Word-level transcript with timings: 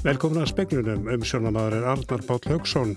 Velkomin 0.00 0.40
að 0.40 0.46
spegnunum 0.48 1.08
um 1.12 1.24
sjónamaðurinn 1.28 1.84
Arnar 1.90 2.22
Páll 2.24 2.46
Haugsson. 2.48 2.94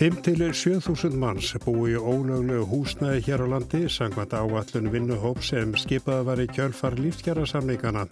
5-7.000 0.00 1.18
manns 1.20 1.50
búi 1.60 1.90
í 1.92 1.98
ólöglegu 2.00 2.62
húsnæði 2.70 3.26
hér 3.26 3.44
á 3.44 3.46
landi 3.52 3.80
sangvænt 3.92 4.32
áallun 4.32 4.88
vinnuhóp 4.94 5.42
sem 5.44 5.74
skipaði 5.76 6.24
var 6.30 6.40
í 6.40 6.46
kjölfar 6.48 6.96
lífskjara 6.96 7.44
samleikana. 7.44 8.06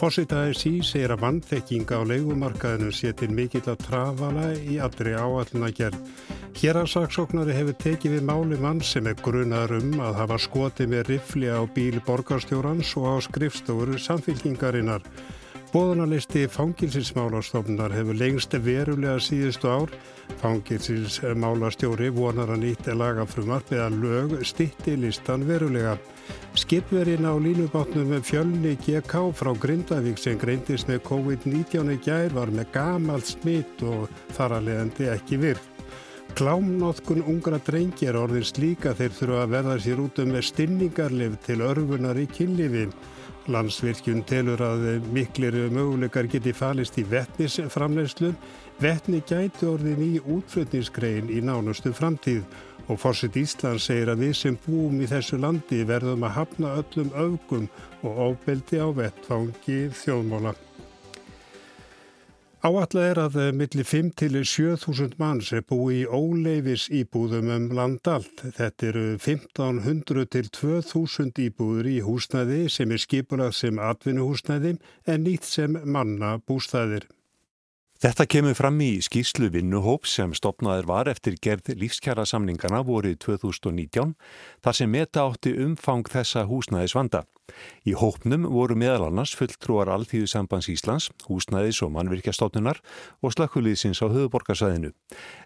Fossitaði 0.00 0.56
sí 0.56 0.72
segir 0.80 1.12
að 1.12 1.26
vannþekkinga 1.26 2.00
á 2.00 2.08
leikumarkaðinu 2.08 2.88
sé 2.88 3.12
til 3.12 3.28
mikill 3.36 3.66
að 3.68 3.84
trafala 3.84 4.48
í 4.56 4.80
allri 4.80 5.12
áallun 5.12 5.68
að 5.68 5.76
gerð. 5.82 6.10
Hér 6.56 6.80
að 6.80 6.92
saksóknari 6.96 7.52
hefur 7.52 7.80
tekið 7.84 8.16
við 8.16 8.28
máli 8.32 8.64
mann 8.64 8.80
sem 8.80 9.12
er 9.12 9.20
grunar 9.20 9.76
um 9.76 10.00
að 10.00 10.22
hafa 10.24 10.40
skotið 10.40 10.94
með 10.96 11.08
rifli 11.12 11.52
á 11.52 11.60
bíl 11.68 12.00
borgarstjórans 12.08 12.96
og 12.96 13.10
á 13.12 13.14
skrifstofur 13.28 13.98
samfélkingarinnar. 14.00 15.04
Bóðunarlisti 15.74 16.44
fangilsinsmálastofnunar 16.54 17.90
hefur 17.96 18.14
lengst 18.14 18.52
verulega 18.62 19.16
síðustu 19.18 19.66
ár. 19.66 19.90
Fangilsinsmálastjóri 20.38 22.12
vonar 22.14 22.52
að 22.54 22.62
nýtt 22.62 22.92
lagafrumar 22.94 23.66
beða 23.66 23.88
lög 23.90 24.36
stitti 24.46 24.94
listan 24.94 25.42
verulega. 25.48 25.96
Skipverinn 26.54 27.26
á 27.26 27.34
línubátnum 27.34 28.14
fjölni 28.22 28.78
GK 28.86 29.26
frá 29.34 29.50
Grindavík 29.50 30.22
sem 30.22 30.38
greindist 30.38 30.86
með 30.86 31.02
COVID-19 31.10 31.90
í 31.90 32.00
gær 32.06 32.38
var 32.38 32.54
með 32.54 32.70
gamalt 32.78 33.34
smitt 33.34 33.82
og 33.82 34.06
þar 34.38 34.60
að 34.60 34.70
leiðandi 34.70 35.10
ekki 35.18 35.42
virk. 35.42 35.73
Klámnótkun 36.34 37.20
ungra 37.28 37.60
drengi 37.62 38.08
er 38.08 38.16
orðin 38.18 38.46
slíka 38.48 38.94
þeir 38.98 39.12
þurfa 39.14 39.42
að 39.44 39.52
verða 39.52 39.76
sér 39.84 40.00
út 40.02 40.18
um 40.22 40.32
með 40.34 40.46
stinningarlif 40.48 41.36
til 41.44 41.60
örfunar 41.62 42.18
í 42.18 42.24
kynlifi. 42.32 42.88
Landsvirkjun 43.52 44.24
telur 44.24 44.62
að 44.64 44.86
miklir 45.12 45.56
möguleikar 45.68 46.26
geti 46.32 46.54
falist 46.56 46.96
í 46.98 47.04
vettnisframleyslu. 47.10 48.32
Vettni 48.80 49.20
gæti 49.28 49.68
orðin 49.68 50.02
í 50.02 50.12
útflutningsgrein 50.24 51.28
í 51.30 51.44
nánustu 51.44 51.92
framtíð 51.94 52.42
og 52.88 53.00
Fórsett 53.00 53.36
Ísland 53.38 53.84
segir 53.84 54.10
að 54.12 54.26
við 54.26 54.36
sem 54.40 54.60
búum 54.66 55.00
í 55.04 55.08
þessu 55.08 55.38
landi 55.40 55.84
verðum 55.88 56.24
að 56.26 56.36
hafna 56.40 56.76
öllum 56.80 57.12
öfgum 57.28 57.68
og 58.02 58.22
ábeldi 58.26 58.80
á 58.80 58.88
vettfangi 58.96 59.82
þjóðmóla. 60.02 60.56
Áallega 62.64 63.10
er 63.10 63.18
að 63.20 63.34
millir 63.52 63.84
5 63.84 64.06
til 64.16 64.38
7.000 64.40 65.18
manns 65.20 65.50
er 65.52 65.66
búið 65.68 65.98
í 65.98 66.04
óleifis 66.08 66.86
íbúðum 66.96 67.50
um 67.52 67.66
landalt. 67.76 68.40
Þetta 68.40 68.86
eru 68.88 69.02
1500 69.18 70.30
til 70.32 70.48
2000 70.48 71.42
íbúður 71.44 71.90
í 71.90 71.98
húsnæði 72.06 72.62
sem 72.72 72.94
er 72.96 73.02
skipulað 73.04 73.52
sem 73.58 73.82
atvinnuhúsnæði 73.90 74.78
en 75.04 75.26
nýtt 75.26 75.44
sem 75.44 75.76
manna 75.84 76.38
bústæðir. 76.48 77.04
Þetta 78.00 78.30
kemur 78.32 78.56
fram 78.56 78.80
í 78.80 78.94
skýrslu 79.04 79.52
vinnuhóp 79.52 80.08
sem 80.08 80.32
stopnaður 80.32 80.88
var 80.88 81.12
eftir 81.12 81.36
gerð 81.36 81.68
lífskjara 81.76 82.24
samningana 82.24 82.80
vorið 82.80 83.20
2019 83.28 84.16
þar 84.64 84.80
sem 84.80 84.88
meta 84.88 85.28
átti 85.28 85.52
umfang 85.68 86.08
þessa 86.08 86.48
húsnæðis 86.48 86.96
vanda. 86.96 87.26
Í 87.84 87.92
hópnum 88.00 88.46
voru 88.48 88.72
meðal 88.80 89.10
annars 89.10 89.34
fulltrúar 89.36 89.90
Alþýðusambands 89.92 90.70
Íslands, 90.72 91.10
húsnæðis 91.28 91.82
og 91.84 91.90
mannvirkjastofnunar 91.92 92.78
og 93.20 93.34
slakkulíðsins 93.34 94.00
á 94.00 94.08
höfuborgarsæðinu. 94.08 94.94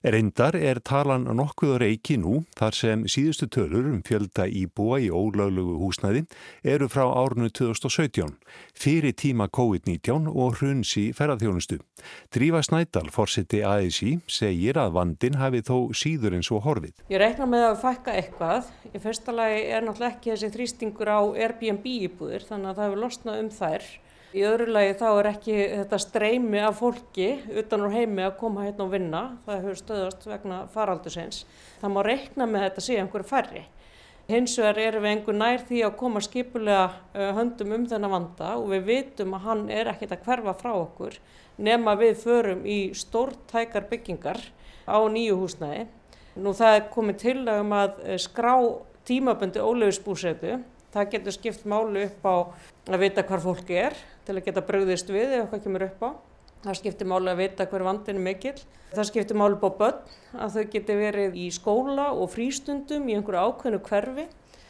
Reyndar 0.07 0.55
er 0.55 0.79
talan 0.79 1.27
nokkuður 1.35 1.83
eiki 1.89 2.15
nú 2.23 2.45
þar 2.59 2.79
sem 2.79 3.03
síðustu 3.11 3.49
tölur 3.51 3.89
um 3.91 4.05
fjölda 4.07 4.47
íbúa 4.47 5.01
í 5.03 5.09
ólöglugu 5.11 5.81
húsnæði 5.83 6.29
eru 6.63 6.87
frá 6.87 7.09
árunu 7.11 7.51
2017, 7.51 8.31
fyrir 8.79 9.19
tíma 9.19 9.49
COVID-19 9.51 10.31
og 10.31 10.61
hrunsi 10.61 11.09
ferðarþjónustu. 11.19 11.81
Drífa 12.31 12.63
Snædal, 12.63 13.11
fórseti 13.11 13.65
ASI, 13.67 14.21
segir 14.31 14.79
að 14.79 14.95
vandin 14.95 15.41
hafi 15.43 15.65
þó 15.67 15.91
síður 15.91 16.39
eins 16.39 16.53
og 16.55 16.63
horfið. 16.69 16.95
Ég 17.11 17.19
reikna 17.19 17.51
með 17.51 17.67
að 17.73 17.83
fækka 17.83 18.15
eitthvað. 18.23 18.71
Í 18.95 19.03
fyrsta 19.03 19.35
lagi 19.35 19.67
er 19.67 19.83
náttúrulega 19.83 20.15
ekki 20.15 20.31
þessi 20.37 20.55
þrýstingur 20.55 21.11
á 21.11 21.21
Airbnb 21.35 21.88
íbúðir 22.09 22.45
þannig 22.49 22.71
að 22.71 22.79
það 22.79 22.89
hefur 22.89 23.03
losnað 23.05 23.41
um 23.43 23.51
þær. 23.59 23.89
Í 24.29 24.43
öðru 24.45 24.67
lagi 24.75 24.93
þá 25.01 25.07
er 25.09 25.27
ekki 25.31 25.55
þetta 25.73 25.99
streymi 26.05 26.61
af 26.61 26.83
fólki 26.83 27.29
utan 27.63 27.87
úr 27.87 27.95
heimi 27.95 28.27
að 28.27 28.37
koma 28.43 28.67
hérna 28.67 28.85
og 28.85 28.93
vinna. 28.93 29.23
Það 29.47 29.63
hefur 29.63 29.81
stöðast 29.81 30.27
vegna 30.29 30.59
faraldusins. 30.75 31.47
Það 31.81 31.95
má 31.95 32.01
reikna 32.05 32.49
með 32.51 32.67
þetta 32.67 32.85
síðan 32.85 33.07
einhverju 33.07 33.29
færri. 33.31 33.65
Hins 34.29 34.59
vegar 34.61 34.83
erum 34.83 35.07
við 35.07 35.15
einhver 35.15 35.37
nær 35.41 35.63
því 35.65 35.79
að 35.87 35.95
koma 36.03 36.21
skipulega 36.21 37.31
höndum 37.39 37.71
um 37.79 37.87
þennan 37.89 38.13
vanda 38.13 38.51
og 38.61 38.67
við 38.75 38.83
vitum 38.91 39.33
að 39.39 39.47
hann 39.47 39.63
er 39.73 39.89
ekkit 39.95 40.13
að 40.13 40.27
hverfa 40.27 40.53
frá 40.61 40.75
okkur 40.75 41.17
nema 41.57 41.95
við 41.97 42.19
förum 42.21 42.67
í 42.69 42.79
stórtækar 42.93 43.89
byggingar 43.89 44.43
á 44.85 45.01
nýju 45.09 45.39
húsnæði. 45.41 45.87
Nú 46.37 46.53
það 46.53 46.77
er 46.77 46.85
komið 46.93 47.17
til 47.25 47.39
að 47.49 47.97
skrá 48.21 48.53
tímaböndi 49.09 49.65
óleifisbúsetu 49.65 50.59
Það 50.95 51.11
getur 51.13 51.37
skipt 51.37 51.67
málu 51.69 52.07
upp 52.07 52.25
á 52.25 52.37
að 52.89 53.03
vita 53.05 53.25
hvar 53.29 53.45
fólki 53.45 53.77
er 53.77 53.97
til 54.25 54.39
að 54.39 54.47
geta 54.49 54.65
bröðist 54.65 55.13
við 55.13 55.35
ef 55.37 55.45
eitthvað 55.45 55.65
kemur 55.67 55.87
upp 55.89 56.03
á. 56.05 56.11
Það 56.65 56.79
skiptir 56.81 57.09
málu 57.09 57.31
að 57.31 57.43
vita 57.45 57.69
hver 57.71 57.85
vandin 57.87 58.19
er 58.19 58.25
mikill. 58.25 58.57
Það 58.91 59.09
skiptir 59.11 59.39
málu 59.39 59.59
upp 59.59 59.69
á 59.69 59.71
börn 59.83 60.43
að 60.43 60.57
þau 60.57 60.65
geti 60.73 60.99
verið 60.99 61.39
í 61.39 61.47
skóla 61.55 62.11
og 62.17 62.33
frístundum 62.33 63.07
í 63.09 63.19
einhverju 63.19 63.45
ákveðnu 63.45 63.83
hverfi 63.85 64.27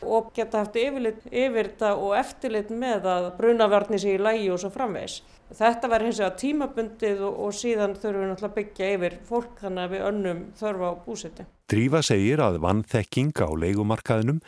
og 0.06 0.31
geta 0.34 0.62
haft 0.62 0.77
yfirlit, 0.79 1.25
yfir 1.27 1.73
þetta 1.73 1.95
og 1.99 2.15
eftirlit 2.19 2.71
með 2.71 3.09
að 3.11 3.29
brunavarni 3.39 3.99
sé 3.99 4.15
í 4.15 4.23
lægi 4.23 4.50
og 4.55 4.61
svo 4.62 4.71
framvegs. 4.75 5.21
Þetta 5.49 5.89
verður 5.89 6.11
hins 6.11 6.21
vegar 6.21 6.39
tímabundið 6.43 7.23
og, 7.25 7.39
og 7.47 7.55
síðan 7.56 7.95
þurfum 7.97 8.21
við 8.21 8.31
náttúrulega 8.31 8.50
að 8.50 8.56
byggja 8.59 8.91
yfir 8.95 9.17
fólk 9.29 9.62
þannig 9.62 9.85
að 9.85 9.95
við 9.95 10.05
önnum 10.11 10.43
þörfa 10.61 10.91
á 10.93 10.95
búseti. 11.06 11.47
Drífa 11.73 12.03
segir 12.05 12.43
að 12.45 12.61
vannþekking 12.65 13.33
á 13.41 13.49
leikumarkaðinum 13.65 14.43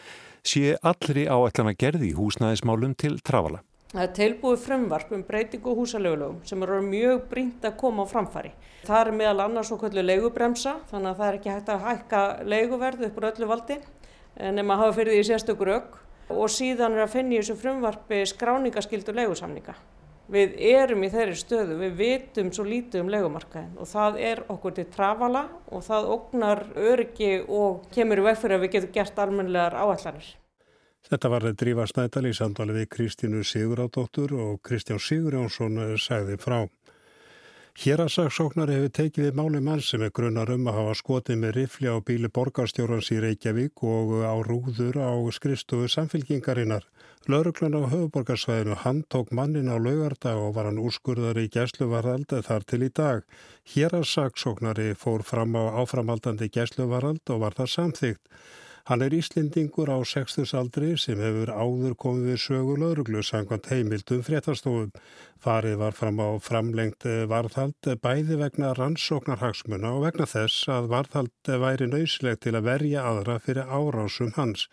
sé 0.47 0.77
allri 0.83 1.27
áætlana 1.27 1.75
gerði 1.79 2.11
í 2.11 2.17
húsnæðismálum 2.17 2.97
til 2.99 3.19
trafala. 3.25 3.61
Það 3.91 4.03
er 4.05 4.13
tilbúið 4.15 4.61
frumvarp 4.63 5.13
um 5.17 5.23
breytingu 5.27 5.73
húsalögulögum 5.75 6.43
sem 6.47 6.63
eru 6.63 6.77
mjög 6.87 7.25
brínt 7.31 7.65
að 7.67 7.79
koma 7.81 8.05
á 8.07 8.13
framfari. 8.13 8.53
Það 8.87 9.01
er 9.01 9.17
meðal 9.19 9.47
annars 9.49 9.73
okkur 9.75 9.97
leigubremsa 9.99 10.77
þannig 10.93 11.11
að 11.11 11.19
það 11.19 11.31
er 11.31 11.39
ekki 11.41 11.55
hægt 11.55 11.73
að 11.75 11.87
hækka 11.89 12.21
leiguverð 12.53 13.07
upp 13.09 13.19
úr 13.19 13.27
öllu 13.33 13.49
valdi 13.51 13.81
nema 14.55 14.77
að 14.77 14.85
hafa 14.85 14.97
fyrir 15.01 15.19
því 15.19 15.25
sérstökur 15.27 15.73
auk 15.75 15.99
og 16.31 16.53
síðan 16.55 16.95
er 16.95 17.09
að 17.09 17.15
finna 17.17 17.35
í 17.35 17.41
þessu 17.41 17.59
frumvarpi 17.59 18.23
skráningaskildu 18.31 19.17
leigusamninga. 19.17 19.75
Við 20.31 20.53
erum 20.71 21.03
í 21.03 21.09
þeirri 21.11 21.35
stöðu, 21.35 21.77
við 21.81 21.95
vitum 21.99 22.53
svo 22.55 22.63
lítið 22.67 23.03
um 23.03 23.09
legumarkaðin 23.11 23.81
og 23.83 23.89
það 23.91 24.19
er 24.29 24.43
okkur 24.53 24.77
til 24.77 24.85
trafala 24.93 25.49
og 25.75 25.83
það 25.83 26.11
ógnar 26.15 26.61
öryggi 26.79 27.33
og 27.51 27.89
kemur 27.95 28.23
í 28.23 28.27
veg 28.29 28.39
fyrir 28.39 28.59
að 28.59 28.63
við 28.67 28.77
getum 28.77 28.93
gert 28.95 29.19
almenlegar 29.25 29.75
áallanir. 29.75 30.29
Þetta 31.11 31.31
var 31.33 31.47
Drífa 31.59 31.87
Snædal 31.91 32.29
í 32.29 32.35
samtali 32.37 32.77
við 32.77 32.87
Kristínu 32.95 33.43
Sigurádóttur 33.43 34.37
og 34.39 34.61
Kristján 34.63 35.03
Sigurjónsson 35.03 35.81
sagði 35.99 36.39
frá. 36.39 36.61
Hérasagsóknar 37.81 38.69
hefur 38.69 38.91
tekið 38.93 39.25
við 39.25 39.37
máli 39.39 39.61
mann 39.65 39.81
sem 39.81 40.03
er 40.05 40.11
grunnar 40.13 40.51
um 40.53 40.67
að 40.69 40.75
hafa 40.77 40.97
skotið 40.99 41.39
með 41.41 41.55
rifli 41.57 41.89
á 41.89 41.97
bíli 42.05 42.29
borgarstjórnans 42.29 43.09
í 43.15 43.21
Reykjavík 43.25 43.81
og 43.89 44.13
á 44.21 44.37
rúður 44.45 44.99
á 45.01 45.17
skrifstofu 45.33 45.89
samfélkingarinnar. 45.89 46.85
Lauruglan 47.25 47.79
á 47.81 47.89
höfuborgarsvæðinu 47.89 48.77
handtók 48.85 49.33
mannin 49.33 49.73
á 49.73 49.81
laugardag 49.81 50.37
og 50.37 50.53
var 50.59 50.69
hann 50.69 50.83
úrskurðar 50.85 51.41
í 51.41 51.49
gæsluvarald 51.49 52.29
þar 52.29 52.69
til 52.69 52.85
í 52.85 52.93
dag. 52.93 53.25
Hér 53.73 53.97
að 53.97 54.11
saksóknari 54.13 54.93
fór 54.93 55.25
fram 55.25 55.57
á 55.57 55.81
áframaldandi 55.81 56.53
gæsluvarald 56.53 57.33
og 57.33 57.47
var 57.47 57.57
það 57.57 57.77
samþygt. 57.79 58.21
Hann 58.89 59.03
er 59.05 59.15
Íslendingur 59.15 59.91
á 59.93 59.99
60 60.01 60.55
aldri 60.57 60.95
sem 60.99 61.21
hefur 61.21 61.53
áður 61.53 61.97
komið 62.01 62.31
við 62.31 62.39
sögu 62.45 62.77
lauruglu 62.81 63.23
sangant 63.27 63.69
heimildum 63.71 64.23
fréttastofum. 64.27 64.95
Farið 65.41 65.77
var 65.83 65.97
fram 65.97 66.23
á 66.23 66.29
framlengt 66.41 67.05
varðhald 67.33 67.91
bæði 68.05 68.41
vegna 68.41 68.73
rannsóknarhagsmuna 68.79 69.93
og 69.97 70.07
vegna 70.09 70.29
þess 70.31 70.71
að 70.73 70.89
varðhald 70.95 71.53
væri 71.65 71.91
nöysilegt 71.93 72.45
til 72.47 72.57
að 72.57 72.67
verja 72.71 73.05
aðra 73.11 73.39
fyrir 73.45 73.69
árásum 73.69 74.33
hans. 74.39 74.67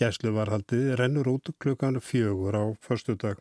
Gæsluvarhaldið 0.00 0.94
rennur 0.98 1.28
út 1.36 1.54
klukkan 1.62 2.00
fjögur 2.00 2.56
á 2.56 2.64
förstu 2.80 3.14
dag. 3.14 3.38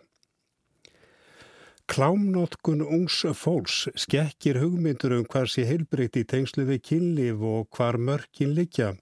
Klámnótkun 1.92 2.82
ungs 2.88 3.18
fólks 3.36 3.90
skekkir 4.00 4.62
hugmyndur 4.62 5.12
um 5.18 5.26
hvar 5.28 5.50
sé 5.52 5.66
heilbreytt 5.68 6.16
í 6.16 6.24
tengslu 6.24 6.64
við 6.70 6.80
kynlíf 6.88 7.42
og 7.44 7.68
hvar 7.76 7.98
mörkin 8.00 8.54
liggja. 8.56 8.94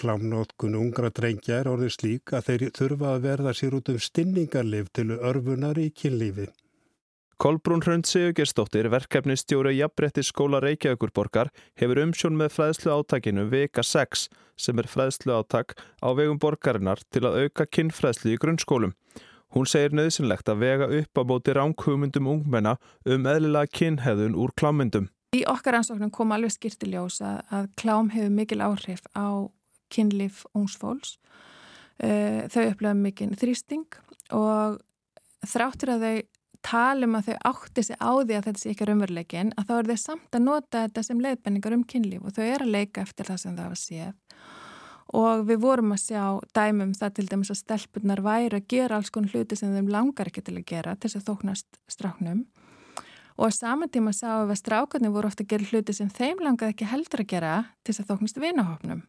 Klámnótkun 0.00 0.74
ungra 0.74 1.10
drengja 1.14 1.60
er 1.60 1.70
orðið 1.70 1.92
slík 1.94 2.34
að 2.34 2.48
þeir 2.48 2.66
þurfa 2.78 3.14
að 3.14 3.24
verða 3.28 3.54
sér 3.54 3.76
út 3.78 3.90
um 3.92 3.98
stinningarlif 4.02 4.90
til 4.92 5.12
örfunar 5.14 5.78
í 5.78 5.90
kynlífi. 5.94 6.48
Kolbrún 7.38 7.82
Hrönd 7.82 8.06
Sigurgerstóttir, 8.06 8.86
verkefnistjóru 8.90 9.72
Jafnbrettis 9.74 10.30
skóla 10.30 10.60
Reykjavíkurborgar, 10.62 11.50
hefur 11.78 12.00
umsjón 12.04 12.38
með 12.38 12.52
fræðslu 12.54 12.92
átakinu 12.94 13.48
Vika 13.50 13.82
6 13.82 14.28
sem 14.56 14.78
er 14.78 14.88
fræðslu 14.90 15.34
átak 15.34 15.74
á 15.98 16.08
vegum 16.14 16.38
borgarinnar 16.38 17.02
til 17.10 17.26
að 17.26 17.42
auka 17.44 17.66
kinnfræðslu 17.66 18.34
í 18.34 18.38
grunnskólum. 18.38 18.94
Hún 19.54 19.66
segir 19.70 19.94
nöðsynlegt 19.94 20.50
að 20.50 20.62
vega 20.62 20.86
upp 21.00 21.18
á 21.18 21.22
móti 21.26 21.54
ránkhugmyndum 21.54 22.30
ungmenna 22.30 22.76
um 23.06 23.26
eðlilega 23.26 23.70
kynheðun 23.70 24.38
úr 24.38 24.54
klámyndum. 24.58 25.10
Í 25.34 25.42
okkar 25.50 25.80
ansóknum 25.80 26.14
kom 26.14 26.34
alveg 26.34 26.54
skýrtiljós 26.54 27.18
að, 27.22 27.42
að 27.50 27.68
klám 27.78 28.14
hefur 28.14 28.34
mikil 28.34 28.62
áhrif 28.62 29.02
á 29.14 29.50
kynlif 29.94 30.42
ungsfólks. 30.56 31.16
Uh, 32.02 32.42
þau 32.50 32.64
upplöfum 32.72 33.04
mikil 33.06 33.30
þrýsting 33.38 34.00
og 34.34 34.80
þráttur 35.46 35.94
að 35.94 36.06
þau 36.06 36.16
talum 36.64 37.18
að 37.18 37.28
þau 37.28 37.36
átti 37.52 37.84
sig 37.84 38.00
á 38.00 38.10
því 38.10 38.36
að 38.38 38.46
þetta 38.48 38.60
sé 38.60 38.72
ekki 38.72 38.88
raunveruleikin 38.88 39.52
að 39.60 39.68
þá 39.68 39.74
er 39.76 39.88
þau 39.90 40.00
samt 40.00 40.36
að 40.36 40.44
nota 40.46 40.84
þetta 40.86 41.04
sem 41.04 41.22
leiðbenningar 41.22 41.76
um 41.76 41.86
kynlíf 41.92 42.24
og 42.24 42.36
þau 42.36 42.44
er 42.46 42.64
að 42.64 42.72
leika 42.72 43.04
eftir 43.04 43.28
það 43.28 43.40
sem 43.42 43.56
það 43.58 43.72
var 43.74 43.80
séð. 43.80 44.14
Og 45.14 45.44
við 45.46 45.60
vorum 45.62 45.92
að 45.94 46.02
sjá 46.06 46.24
dæmum 46.56 46.94
það 46.96 47.16
til 47.18 47.26
dæmis 47.30 47.52
að 47.52 47.60
stelpunar 47.60 48.22
væri 48.24 48.58
að 48.58 48.68
gera 48.72 48.98
alls 48.98 49.12
konar 49.14 49.34
hluti 49.34 49.58
sem 49.60 49.74
þeim 49.76 49.92
langar 49.92 50.30
ekki 50.30 50.42
til 50.42 50.56
að 50.56 50.68
gera 50.72 50.96
til 50.96 51.10
þess 51.10 51.20
að 51.20 51.28
þóknast 51.28 51.80
stráknum 51.92 52.46
og 53.38 53.50
á 53.50 53.50
saman 53.54 53.90
tíma 53.90 54.12
sáum 54.14 54.46
við 54.48 54.54
að 54.54 54.60
strákarnir 54.60 55.12
voru 55.14 55.30
ofta 55.30 55.44
að 55.44 55.50
gera 55.54 55.70
hluti 55.70 55.96
sem 55.96 56.10
þeim 56.12 56.42
langaði 56.44 56.74
ekki 56.74 56.90
heldur 56.90 57.24
að 57.24 57.30
gera 57.32 57.56
til 57.82 57.94
þess 57.94 58.04
að 58.04 58.10
þóknast 58.12 58.40
vinahopnum. 58.42 59.02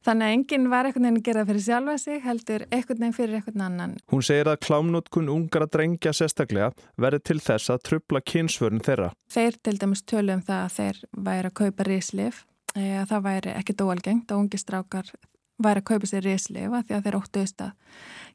Þannig 0.00 0.26
að 0.26 0.34
enginn 0.34 0.68
var 0.72 0.88
einhvern 0.88 1.04
veginn 1.04 1.20
að 1.20 1.26
gera 1.28 1.44
fyrir 1.44 1.64
sjálfa 1.66 1.96
sig 2.00 2.22
heldur 2.24 2.62
einhvern 2.72 3.02
veginn 3.02 3.16
fyrir 3.18 3.38
einhvern 3.38 3.64
annan. 3.66 3.96
Hún 4.08 4.24
segir 4.24 4.48
að 4.48 4.62
klámnótkun 4.64 5.28
ungar 5.28 5.66
að 5.66 5.74
drengja 5.76 6.14
sérstaklega 6.16 6.70
verði 6.96 7.20
til 7.28 7.40
þess 7.44 7.74
að 7.74 7.82
trubla 7.90 8.22
kynsvörn 8.24 8.80
þeirra. 8.86 9.10
Þeir 9.28 9.58
til 9.60 9.76
dæmis 9.82 10.04
tölu 10.08 10.38
um 10.38 10.44
það 10.46 10.62
að 10.64 10.78
þeir 10.78 11.02
væri 11.28 11.50
að 11.50 11.58
kaupa 11.60 11.88
rislif, 11.90 12.44
eh, 12.74 12.96
að 13.02 13.10
það 13.12 13.26
væri 13.28 13.52
ekki 13.60 13.76
dóalgengt 13.76 14.32
og 14.32 14.46
ungi 14.46 14.62
strákar 14.62 15.12
væri 15.62 15.82
að 15.82 15.88
kaupa 15.92 16.10
sér 16.10 16.26
rislif 16.26 16.72
að 16.72 16.88
því 16.88 16.96
að 16.96 17.06
þeir 17.06 17.18
óttuðist 17.20 17.64
að 17.66 17.70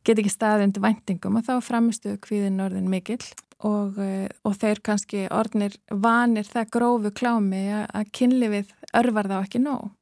geta 0.06 0.22
ekki 0.22 0.34
staðið 0.34 0.68
undir 0.68 0.86
væntingum 0.86 1.40
og 1.40 1.46
þá 1.48 1.54
framistu 1.66 2.16
kvíðin 2.22 2.64
orðin 2.66 2.90
mikill 2.92 3.24
og, 3.66 4.00
eh, 4.00 4.30
og 4.46 4.58
þeir 4.62 4.82
kannski 4.86 5.28
orðnir 5.34 5.78
vanir 5.90 6.48
það 6.50 6.72
grófu 6.78 7.14
klámi 7.16 7.64
að 7.86 8.12
kynlifið 8.16 8.74
örvar 8.94 9.32
þá 9.32 9.38
ekki 9.42 9.64
nóg. 9.64 9.94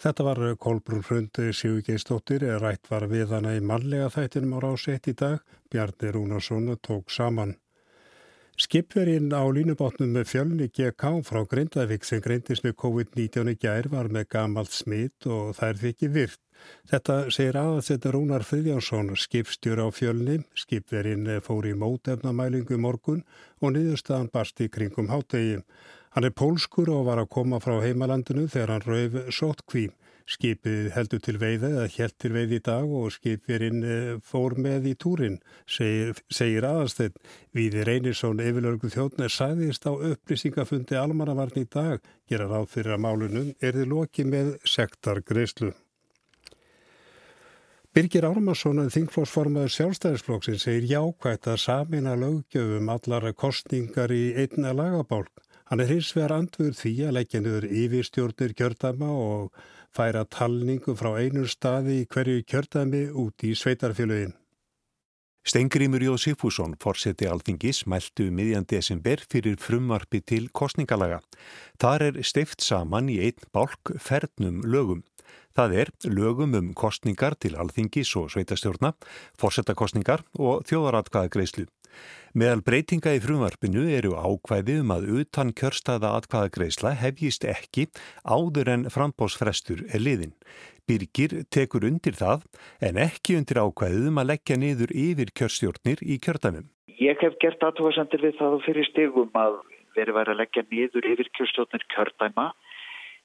Þetta 0.00 0.24
var 0.24 0.38
Kolbrún 0.56 1.02
Hrundi 1.04 1.50
Sigurgeistóttir 1.52 2.46
eða 2.46 2.60
rætt 2.62 2.88
var 2.88 3.04
við 3.10 3.34
hana 3.34 3.52
í 3.52 3.60
mannlega 3.60 4.08
þættinum 4.14 4.54
á 4.56 4.58
rásett 4.64 5.10
í 5.10 5.12
dag. 5.12 5.42
Bjarni 5.68 6.12
Rúnarsson 6.14 6.70
tók 6.80 7.12
saman. 7.12 7.58
Skipverinn 8.60 9.30
á 9.32 9.40
línubátnum 9.48 10.10
með 10.12 10.26
fjölni 10.28 10.66
GK 10.68 11.22
frá 11.24 11.38
Grindavík 11.48 12.04
sem 12.04 12.20
greindist 12.20 12.66
með 12.66 12.74
COVID-19 12.82 13.48
í 13.48 13.54
gær 13.56 13.86
var 13.88 14.10
með 14.12 14.26
gamalt 14.34 14.74
smitt 14.76 15.24
og 15.24 15.54
það 15.56 15.70
er 15.70 15.78
því 15.80 15.92
ekki 15.94 16.10
virt. 16.16 16.40
Þetta 16.90 17.16
segir 17.32 17.56
aðasettur 17.56 18.18
Rúnar 18.18 18.44
Friðjánsson, 18.44 19.14
skipstjór 19.16 19.80
á 19.80 19.88
fjölni. 19.96 20.42
Skipverinn 20.52 21.30
fór 21.40 21.70
í 21.70 21.72
mótefnamælingu 21.72 22.76
morgun 22.76 23.24
og 23.64 23.72
niðurstaðan 23.78 24.28
barst 24.34 24.60
í 24.60 24.68
kringum 24.68 25.08
hátegi. 25.08 25.62
Hann 26.12 26.28
er 26.28 26.36
pólskur 26.36 26.92
og 26.92 27.06
var 27.08 27.22
að 27.22 27.32
koma 27.32 27.62
frá 27.64 27.78
heimalandinu 27.80 28.44
þegar 28.44 28.74
hann 28.76 28.88
rauf 28.90 29.32
sótkvím. 29.32 29.96
Skipið 30.30 30.92
heldur 30.94 31.18
til 31.24 31.36
veiða 31.42 31.68
eða 31.72 31.86
held 31.96 32.14
til 32.22 32.30
veið 32.36 32.52
í 32.54 32.60
dag 32.68 32.92
og 33.00 33.10
skipirinn 33.10 33.80
fór 34.22 34.54
með 34.62 34.86
í 34.92 34.94
túrin, 34.94 35.40
segir, 35.66 36.14
segir 36.30 36.66
aðasteynd. 36.68 37.18
Víði 37.56 37.82
Reynisson, 37.88 38.42
yfirlörgu 38.44 38.92
þjóðn, 38.94 39.26
sæðist 39.26 39.88
á 39.90 39.92
upplýsingafundi 39.92 40.98
almannavarn 41.00 41.58
í 41.58 41.66
dag, 41.66 41.98
gera 42.30 42.46
ráð 42.46 42.68
fyrir 42.76 42.94
að 42.94 43.04
málunum, 43.08 43.52
er 43.58 43.74
þið 43.80 43.90
loki 43.90 44.26
með 44.28 44.54
sektargreyslu. 44.62 45.72
Birgir 47.90 48.22
Ármarsson, 48.22 48.84
þingflósformaður 48.94 49.72
sjálfstæðisflóksin, 49.74 50.60
segir 50.62 50.86
jákvægt 50.92 51.50
að 51.50 51.56
samina 51.64 52.14
lögjöfum 52.14 52.92
allar 52.94 53.32
kostningar 53.34 54.14
í 54.14 54.28
einna 54.38 54.70
lagabálk. 54.78 55.42
Hann 55.70 55.82
er 55.82 55.90
hins 55.90 56.12
vegar 56.14 56.36
andfur 56.36 56.70
því 56.74 56.92
að 57.08 57.16
leggja 57.18 57.40
niður 57.42 57.66
yfirstjórnir 57.66 58.54
kjördama 58.58 59.10
og 59.10 59.58
færa 59.96 60.24
talningu 60.24 60.94
frá 60.98 61.14
einur 61.20 61.48
staði 61.50 62.02
í 62.02 62.06
hverju 62.10 62.44
kjördami 62.46 63.08
út 63.10 63.44
í 63.46 63.54
sveitarfélögin. 63.58 64.36
Stengrimur 65.40 66.02
Jósifússon, 66.04 66.74
forseti 66.82 67.24
alþingis, 67.26 67.86
mæltu 67.88 68.26
um 68.28 68.36
miðjan 68.36 68.66
desember 68.68 69.22
fyrir 69.32 69.56
frumvarpi 69.58 70.20
til 70.20 70.50
kostningalaga. 70.52 71.22
Þar 71.80 72.04
er 72.10 72.20
steift 72.28 72.60
saman 72.60 73.08
í 73.08 73.16
einn 73.24 73.48
bálk 73.54 73.94
fernum 74.04 74.60
lögum. 74.62 75.00
Það 75.56 75.76
er 75.80 75.92
lögum 76.04 76.54
um 76.58 76.70
kostningar 76.76 77.38
til 77.40 77.56
alþingis 77.56 78.12
og 78.20 78.28
sveitastjórna, 78.34 78.92
fórsetakostningar 79.40 80.22
og 80.38 80.62
þjóðaratkvæðagreyslu. 80.68 81.66
Meðal 82.34 82.62
breytinga 82.66 83.14
í 83.16 83.20
frumvarpinu 83.24 83.86
eru 83.90 84.12
ákvæði 84.14 84.76
um 84.82 84.92
að 84.94 85.08
utan 85.22 85.50
kjörstaða 85.60 86.12
atkvæðagreysla 86.20 86.94
hefjist 87.00 87.46
ekki 87.48 87.88
áður 88.22 88.70
en 88.74 88.86
frambósfrestur 88.94 89.82
er 89.90 90.04
liðin. 90.04 90.36
Birgir 90.86 91.34
tekur 91.50 91.86
undir 91.88 92.14
það 92.18 92.46
en 92.86 93.00
ekki 93.02 93.38
undir 93.40 93.62
ákvæðið 93.64 94.08
um 94.12 94.22
að 94.22 94.30
leggja 94.32 94.60
niður 94.62 94.94
yfir 94.94 95.34
kjörstjórnir 95.34 96.02
í 96.06 96.18
kjördæmum. 96.22 96.70
Ég 97.00 97.18
hef 97.22 97.38
gert 97.42 97.62
aðtóðasendir 97.66 98.22
við 98.26 98.38
það 98.38 98.58
fyrir 98.66 98.90
stegum 98.90 99.30
að 99.38 99.60
verið 99.96 100.18
væri 100.20 100.34
að 100.34 100.42
leggja 100.44 100.66
niður 100.70 101.12
yfir 101.14 101.32
kjörstjórnir 101.38 101.86
kjördæma 101.94 102.50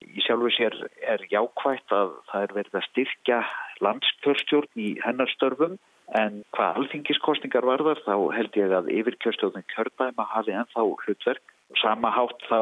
Í 0.03 0.23
sjálfu 0.25 0.51
sér 0.53 0.75
er 1.07 1.23
jákvægt 1.31 1.93
að 1.95 2.15
það 2.29 2.45
er 2.45 2.53
verið 2.57 2.77
að 2.79 2.87
styrkja 2.89 3.37
landskjörstjórn 3.85 4.81
í 4.85 4.89
hennarstörfum 5.05 5.77
en 6.13 6.43
hvað 6.55 6.79
alþingiskostningar 6.81 7.65
varðar 7.65 8.01
þá 8.05 8.15
held 8.35 8.57
ég 8.59 8.73
að 8.77 8.93
yfirkjörstjórnum 8.93 9.65
kjördæma 9.73 10.29
hafi 10.31 10.55
ennþá 10.55 10.85
hlutverk. 10.85 11.43
Sama 11.81 12.11
hátt 12.13 12.43
þá 12.45 12.59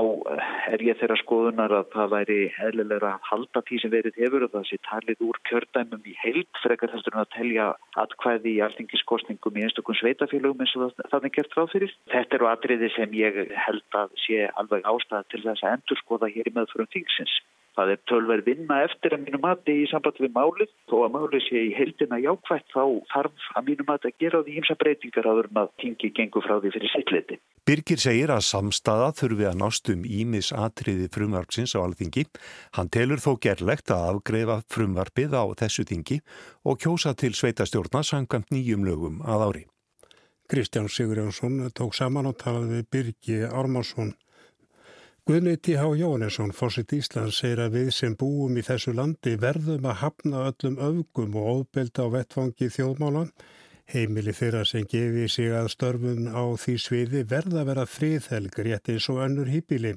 er 0.72 0.81
ég 0.81 0.95
þeirra 0.98 1.18
skoðunar 1.19 1.74
að 1.75 1.90
það 1.92 2.13
væri 2.13 2.38
eðlilega 2.63 3.10
að 3.12 3.25
halda 3.28 3.62
því 3.68 3.80
sem 3.81 3.92
verið 3.92 4.19
hefur 4.22 4.45
og 4.48 4.54
það 4.54 4.68
sé 4.69 4.80
talið 4.88 5.25
úr 5.28 5.40
kjördæmum 5.50 6.07
í 6.07 6.16
heilt 6.22 6.62
frekar 6.63 6.94
þessum 6.94 7.19
að 7.19 7.30
telja 7.36 7.68
atkvæði 8.00 8.54
í 8.56 8.62
alþingiskostningum 8.66 9.60
í 9.60 9.66
einstakun 9.68 10.00
sveitafélögum 10.00 10.63
eins 10.63 10.75
og 10.80 10.96
það 11.12 11.28
er 11.28 11.36
gert 11.36 11.57
ráð 11.60 11.74
fyrir. 11.75 11.96
Þetta 12.16 12.39
eru 12.39 12.50
atriði 12.54 12.89
sem 12.96 13.18
ég 13.19 13.42
held 13.68 14.00
að 14.00 14.16
sé 14.24 14.48
alveg 14.56 14.88
ástæða 14.88 15.28
til 15.30 15.44
þess 15.44 15.68
að 15.68 15.75
endur 15.75 16.01
skoða 16.01 16.31
hér 16.31 16.50
í 16.50 16.56
meðförum 16.56 16.94
þingsins. 16.96 17.36
Það 17.74 17.92
er 17.94 18.02
tölverð 18.10 18.50
vinna 18.52 18.75
eftir 18.86 19.16
að 19.16 19.24
mínu 19.24 19.40
mati 19.42 19.74
í 19.81 19.86
samband 19.90 20.20
við 20.22 20.34
málið. 20.36 20.74
Þó 20.92 20.96
að 21.08 21.16
málið 21.16 21.44
sé 21.48 21.64
í 21.70 21.72
heldina 21.74 22.20
jákvægt 22.22 22.70
þá 22.70 22.84
þarf 23.13 23.48
að 23.58 23.68
mínu 23.70 23.88
mati 23.88 24.12
að 24.12 24.20
gera 24.22 24.44
því 24.44 24.58
ímsa 24.62 24.77
breytingar 24.84 25.30
áður 25.32 25.50
en 25.50 25.62
að 25.63 25.74
tingi 25.82 26.12
gengur 26.13 26.46
frá 26.46 26.56
því 26.60 26.74
fyrir 26.75 26.94
sittliti. 26.94 27.39
Birgir 27.65 28.01
segir 28.03 28.34
að 28.36 28.46
samstaða 28.46 29.10
þurfi 29.18 29.50
að 29.50 29.60
nást 29.63 29.89
um 29.94 30.06
ímis 30.06 30.53
atriði 30.53 31.10
frumvarpsins 31.15 31.74
á 31.74 31.80
alþingi. 31.82 32.27
Hann 32.77 32.94
telur 32.94 33.24
þó 33.24 33.32
gerlegt 33.42 33.94
að 33.96 34.10
afgreifa 34.12 34.62
frumvarpið 34.70 35.38
á 35.39 35.44
þessu 35.63 35.88
tingi 35.89 36.22
og 36.68 36.82
kjósa 36.84 37.15
til 37.18 37.34
sveitastjórna 37.34 38.03
sangant 38.06 38.53
nýjum 38.53 38.86
lögum 38.86 39.24
að 39.25 39.48
ári. 39.48 39.63
Kristján 40.51 40.92
Sigurjónsson 40.92 41.72
tók 41.74 41.96
saman 41.98 42.27
og 42.30 42.36
talaði 42.38 42.82
við 42.82 42.89
Birgi 42.92 43.38
Ármarsson. 43.48 44.12
Guðni 45.24 45.56
T.H. 45.56 45.84
Jónesson, 45.96 46.50
fósitt 46.51 46.92
Íslands, 46.92 47.38
segir 47.39 47.62
að 47.63 47.77
við 47.77 47.92
sem 47.96 48.15
búum 48.20 48.58
í 48.60 48.63
þessu 48.68 48.92
landi 48.92 49.38
verðum 49.39 49.86
að 49.88 50.01
hafna 50.01 50.42
öllum 50.50 50.74
öfgum 50.84 51.38
og 51.39 51.62
óbelda 51.62 52.03
á 52.03 52.08
vettfangi 52.12 52.68
þjóðmálan. 52.75 53.30
Heimili 53.88 54.34
þeirra 54.36 54.65
sem 54.68 54.84
gefi 54.84 55.30
sig 55.32 55.56
að 55.56 55.70
störfun 55.72 56.27
á 56.27 56.44
því 56.60 56.75
sviði 56.75 57.22
verða 57.32 57.62
að 57.62 57.70
vera 57.72 57.86
friðhelg 57.88 58.60
rétt 58.68 58.92
eins 58.92 59.08
og 59.13 59.22
önnur 59.24 59.53
hýpili. 59.53 59.94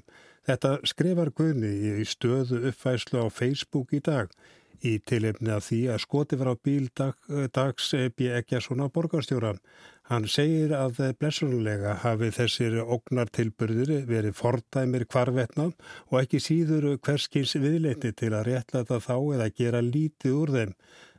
Þetta 0.47 0.73
skrifar 0.87 1.33
Guðni 1.35 1.73
í 1.75 2.07
stöðu 2.07 2.63
uppfæslu 2.71 3.27
á 3.27 3.27
Facebook 3.27 3.99
í 3.99 4.05
dag 4.07 4.31
í 4.87 5.01
tilefni 5.03 5.51
að 5.51 5.67
því 5.73 5.81
að 5.91 6.03
skoti 6.07 6.39
var 6.39 6.53
á 6.53 6.57
bíl 6.63 6.87
dag, 6.95 7.19
dags 7.51 7.91
B. 8.15 8.31
Ekjarsson 8.31 8.85
á 8.85 8.87
borgarstjóran. 8.95 9.59
Hann 10.07 10.29
segir 10.31 10.71
að 10.77 11.01
blessunulega 11.19 11.97
hafi 12.05 12.29
þessir 12.35 12.77
ógnartilburðir 12.85 14.05
verið 14.07 14.37
fordæmir 14.39 15.03
hvarvetnað 15.11 15.73
og 16.13 16.21
ekki 16.21 16.39
síður 16.45 16.93
hverskins 17.03 17.57
viðleitni 17.59 18.13
til 18.15 18.31
að 18.31 18.47
réttlæta 18.53 19.01
þá 19.03 19.17
eða 19.19 19.51
gera 19.59 19.83
lítið 19.83 20.39
úr 20.39 20.55
þeim. 20.55 20.77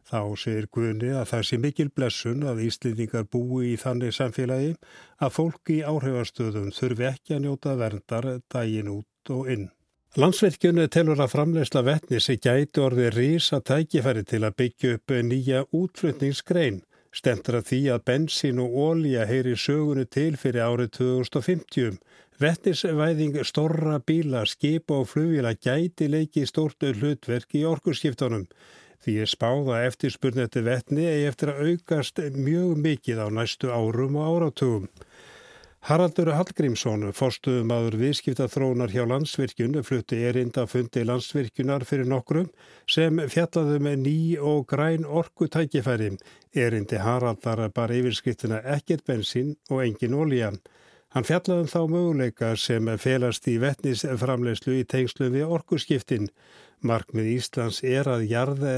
Þá 0.08 0.22
segir 0.40 0.70
Guðni 0.72 1.12
að 1.20 1.26
það 1.34 1.46
sé 1.50 1.58
mikil 1.60 1.90
blessun 1.92 2.48
að 2.48 2.64
Íslendingar 2.64 3.28
búi 3.28 3.74
í 3.74 3.80
þannig 3.82 4.16
samfélagi 4.16 4.78
að 5.20 5.34
fólk 5.36 5.74
í 5.76 5.82
áhrifastöðum 5.84 6.72
þurfi 6.72 7.10
ekki 7.12 7.36
að 7.36 7.44
njóta 7.44 7.76
verndar 7.76 8.30
daginn 8.48 8.94
út 8.94 9.36
og 9.36 9.52
inn. 9.52 9.68
Landsverkjunu 10.16 10.88
telur 10.88 11.20
að 11.20 11.34
framlegsla 11.36 11.84
vettni 11.84 12.22
sem 12.24 12.40
gæti 12.40 12.80
orði 12.82 13.12
rísa 13.12 13.60
tækifæri 13.60 14.24
til 14.24 14.46
að 14.48 14.56
byggja 14.64 14.96
upp 14.96 15.20
nýja 15.28 15.66
útflutningsgrein. 15.76 16.86
Stemtur 17.18 17.56
að 17.58 17.70
því 17.72 17.78
að 17.96 18.04
bensín 18.08 18.60
og 18.62 18.74
ólja 18.78 19.24
heyri 19.26 19.56
sögunu 19.58 20.04
til 20.06 20.36
fyrir 20.38 20.68
árið 20.68 20.92
2050. 21.00 21.96
Vetnisvæðing 22.38 23.40
storra 23.50 23.96
bíla, 23.98 24.44
skipa 24.46 25.00
og 25.02 25.08
flugvila 25.10 25.56
gæti 25.58 26.12
leiki 26.14 26.46
stórtu 26.46 26.92
hlutverk 26.94 27.56
í 27.58 27.64
orkurskiptunum. 27.66 28.46
Því 29.02 29.16
er 29.24 29.32
spáða 29.32 29.80
eftirspurn 29.88 30.44
eftir 30.44 30.68
vettni 30.68 31.08
eigi 31.10 31.26
eftir 31.32 31.54
að 31.54 31.64
aukast 31.72 32.22
mjög 32.38 32.78
mikið 32.86 33.24
á 33.26 33.28
næstu 33.34 33.74
árum 33.74 34.20
og 34.22 34.30
áratugum. 34.36 34.86
Haraldur 35.88 36.34
Hallgrímsson, 36.36 37.06
forstuðum 37.16 37.70
aður 37.72 37.96
viðskipta 38.02 38.50
þróunar 38.52 38.92
hjá 38.92 39.06
landsvirkjun, 39.08 39.78
flutti 39.88 40.18
erinda 40.28 40.66
fundi 40.68 41.06
landsvirkjunar 41.08 41.86
fyrir 41.88 42.10
nokkrum 42.12 42.50
sem 42.92 43.22
fjallaðu 43.32 43.78
með 43.86 43.96
ný 44.02 44.18
og 44.50 44.66
græn 44.68 45.08
orkutækifæri. 45.08 46.10
Erindi 46.60 47.00
Haraldar 47.00 47.64
bara 47.72 47.96
yfirskriftina 47.96 48.60
ekkert 48.76 49.08
bensín 49.08 49.56
og 49.72 49.86
engin 49.86 50.20
ólíja. 50.20 50.52
Hann 51.16 51.24
fjallaðum 51.24 51.72
þá 51.72 51.80
möguleika 51.96 52.52
sem 52.60 52.92
felast 53.00 53.48
í 53.48 53.56
vettnisframleyslu 53.64 54.82
í 54.82 54.84
tengslu 54.84 55.32
við 55.32 55.48
orkuskiptin. 55.56 56.28
Markmið 56.84 57.32
Íslands 57.38 57.80
er 57.88 58.12
að 58.12 58.28
jarða 58.28 58.76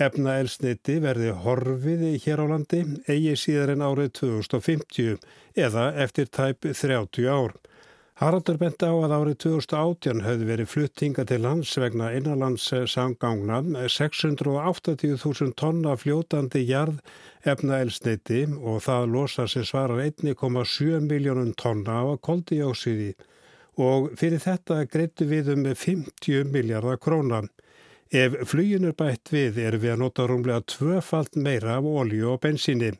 efnaelsniti 0.00 0.98
verði 1.02 1.32
horfið 1.44 2.06
hér 2.24 2.40
á 2.40 2.46
landi 2.54 2.84
eigi 3.10 3.34
síðar 3.36 3.74
en 3.74 3.84
árið 3.84 4.14
2050 4.22 5.18
eða 5.66 5.90
eftir 6.04 6.30
tæp 6.32 6.70
30 6.70 7.28
ár. 7.28 7.52
Haraldur 8.22 8.58
bent 8.60 8.84
á 8.84 8.92
að 8.92 9.12
árið 9.16 9.36
2018 9.42 10.20
höfði 10.22 10.46
verið 10.46 10.68
fluttinga 10.70 11.24
til 11.26 11.40
lands 11.42 11.72
vegna 11.80 12.12
innanlands 12.14 12.68
sangangna 12.92 13.58
680.000 13.90 15.56
tonna 15.58 15.96
fljótandi 15.98 16.62
jarð 16.68 17.00
efnaelsniti 17.42 18.44
og 18.60 18.84
það 18.84 19.08
losa 19.16 19.48
sem 19.48 19.66
svarar 19.66 20.04
1,7 20.04 21.00
miljónum 21.08 21.50
tonna 21.58 21.98
á 22.04 22.14
koldíósiði 22.28 23.14
og 23.80 24.12
fyrir 24.20 24.44
þetta 24.44 24.84
greittu 24.92 25.26
við 25.26 25.54
um 25.56 25.66
50 25.66 26.52
miljardar 26.52 27.00
krónan. 27.00 27.48
Ef 28.12 28.34
flugin 28.44 28.84
er 28.84 28.92
bætt 28.92 29.30
við 29.32 29.56
er 29.56 29.78
við 29.80 29.94
að 29.94 30.02
nota 30.02 30.24
rúmlega 30.28 30.60
tvöfalt 30.68 31.36
meira 31.40 31.78
af 31.78 31.86
ólíu 31.88 32.34
og 32.34 32.42
bensíni. 32.42 32.90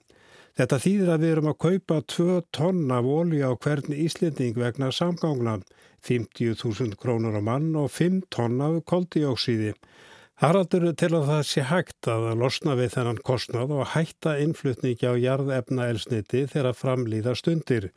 Þetta 0.56 0.78
þýðir 0.80 1.10
að 1.12 1.24
við 1.24 1.32
erum 1.32 1.48
að 1.50 1.58
kaupa 1.64 1.98
2 2.14 2.36
tonn 2.56 2.94
af 2.96 3.04
ólíu 3.04 3.44
á 3.44 3.52
hvern 3.52 3.92
íslending 3.92 4.56
vegna 4.56 4.88
samgangnan, 4.88 5.66
50.000 6.08 6.96
krónur 6.96 7.36
á 7.36 7.44
mann 7.44 7.76
og 7.76 7.90
5 7.92 8.22
tonn 8.32 8.56
af 8.64 8.78
koldíóksíði. 8.88 9.74
Haraldur 10.40 10.88
til 10.96 11.10
að 11.12 11.28
það 11.28 11.42
sé 11.50 11.66
hægt 11.68 12.08
að 12.08 12.30
losna 12.40 12.78
við 12.80 12.94
þennan 12.96 13.20
kostnað 13.20 13.74
og 13.76 13.90
hætta 13.92 14.38
innflutningi 14.40 15.12
á 15.12 15.14
jarðefna 15.20 15.90
elsniti 15.92 16.46
þegar 16.48 16.78
framlýða 16.78 17.36
stundir. 17.36 17.90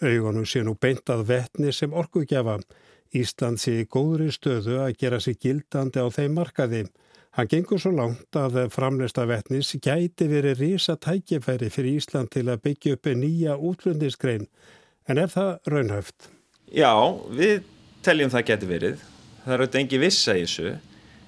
Augunum 0.00 0.48
sé 0.48 0.64
nú 0.64 0.72
beintað 0.72 1.28
vettni 1.28 1.68
sem 1.76 1.92
orkugjafa. 1.92 2.62
Ísland 3.12 3.60
sé 3.60 3.82
í 3.82 3.88
góðri 3.92 4.30
stöðu 4.32 4.78
að 4.80 4.94
gera 5.00 5.18
sig 5.20 5.36
gildandi 5.42 6.00
á 6.00 6.08
þeim 6.08 6.36
markaði. 6.38 6.86
Hann 7.36 7.48
gengur 7.48 7.80
svo 7.80 7.92
langt 7.96 8.36
að 8.36 8.58
framleista 8.72 9.24
vettnis 9.28 9.72
gæti 9.80 10.28
verið 10.28 10.58
rísa 10.60 10.98
tækifæri 11.00 11.70
fyrir 11.72 11.98
Ísland 12.00 12.32
til 12.32 12.46
að 12.48 12.62
byggja 12.64 12.96
upp 12.96 13.10
nýja 13.16 13.56
útlundiskrein. 13.56 14.46
En 15.08 15.20
er 15.20 15.28
það 15.32 15.52
raunhöft? 15.72 16.28
Já, 16.72 16.92
við 17.28 17.64
teljum 18.04 18.32
það 18.32 18.46
geti 18.50 18.68
verið. 18.68 19.06
Það 19.44 19.54
er 19.54 19.64
auðvitað 19.64 19.80
engi 19.82 20.02
vissa 20.02 20.36
í 20.36 20.44
þessu. 20.44 20.74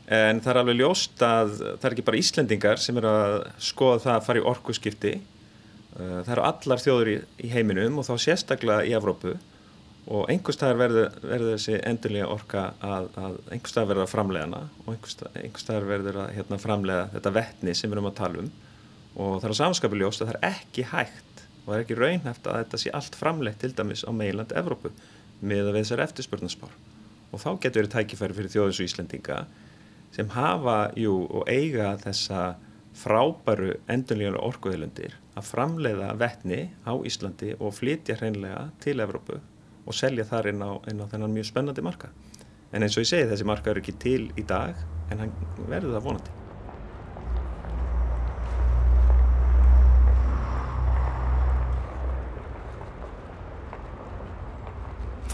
En 0.05 0.41
það 0.45 0.53
er 0.53 0.61
alveg 0.61 0.81
ljóst 0.81 1.25
að 1.25 1.55
það 1.61 1.89
er 1.89 1.97
ekki 1.97 2.09
bara 2.09 2.21
Íslendingar 2.21 2.81
sem 2.85 3.01
er 3.01 3.09
að 3.09 3.39
skoða 3.65 4.03
það 4.05 4.19
að 4.19 4.29
fara 4.29 4.41
í 4.41 4.47
orkuskipti. 4.53 5.17
Það 5.97 6.37
eru 6.37 6.47
allar 6.49 6.85
þjóður 6.85 7.11
í 7.17 7.51
heiminum 7.53 8.01
og 8.01 8.09
þá 8.09 8.15
sérstaklega 8.25 8.85
í 8.89 8.97
Evrópu 8.97 9.37
og 10.05 10.29
einhverstaðar 10.29 10.81
verður, 10.81 11.15
verður 11.25 11.55
þessi 11.55 11.79
endurlega 11.89 12.29
orka 12.29 12.65
að, 12.85 13.07
að 13.17 13.37
einhverstaðar 13.55 13.91
verður 13.91 14.05
að 14.05 14.13
framlega 14.13 14.49
hana 14.49 14.63
og 14.85 14.91
einhverstaðar 14.93 15.87
verður 15.89 16.19
að 16.25 16.33
hérna, 16.37 16.61
framlega 16.61 17.07
þetta 17.15 17.35
vettni 17.39 17.75
sem 17.75 17.91
við 17.91 17.97
erum 17.97 18.11
að 18.11 18.19
tala 18.19 18.43
um. 18.43 18.51
Og 19.15 19.37
það 19.41 19.49
er 19.49 19.59
samskapið 19.61 20.03
ljóst 20.03 20.25
að 20.25 20.31
það 20.31 20.37
er 20.37 20.49
ekki 20.51 20.87
hægt 20.91 21.45
og 21.65 21.69
það 21.71 21.77
er 21.77 21.85
ekki 21.85 21.99
raunhæft 22.01 22.49
að 22.51 22.59
þetta 22.61 22.81
sé 22.83 22.93
allt 22.99 23.17
framlegt 23.17 23.63
til 23.63 23.73
dæmis 23.79 24.05
á 24.05 24.11
meilandi 24.13 24.59
Evrópu 24.61 24.93
með 25.41 25.71
að 25.71 25.73
við 25.73 25.81
þessar 25.81 26.05
eftirspurnaspár 26.05 26.75
og 27.35 27.41
þá 27.43 27.49
getur 27.63 27.81
verið 27.81 27.95
tækifæri 27.95 28.37
fyrir 28.37 28.53
þjóðis 28.53 28.81
og 28.81 28.89
Íslendinga 28.91 29.39
sem 30.15 30.29
hafa 30.35 30.77
jú, 30.99 31.15
og 31.27 31.49
eiga 31.51 31.95
þessa 32.03 32.43
frábæru 32.95 33.73
endurlega 33.91 34.43
orkuðilundir 34.45 35.17
að 35.35 35.49
framleiða 35.49 36.13
vettni 36.21 36.61
á 36.87 36.93
Íslandi 36.95 37.57
og 37.59 37.75
flytja 37.75 38.19
hreinlega 38.21 38.69
til 38.85 39.01
Evrópu 39.03 39.41
og 39.85 39.97
selja 39.97 40.25
þar 40.29 40.51
inn 40.53 40.63
á, 40.65 40.71
inn 40.91 41.03
á 41.03 41.07
þennan 41.11 41.35
mjög 41.35 41.51
spennandi 41.51 41.85
marka. 41.85 42.11
En 42.73 42.83
eins 42.83 42.97
og 42.97 43.05
ég 43.05 43.11
segi 43.11 43.29
þessi 43.31 43.47
marka 43.47 43.71
eru 43.71 43.83
ekki 43.85 43.95
til 44.03 44.23
í 44.41 44.47
dag 44.49 44.79
en 45.13 45.21
hann 45.23 45.37
verður 45.69 45.95
það 45.97 46.09
vonandi. 46.09 46.41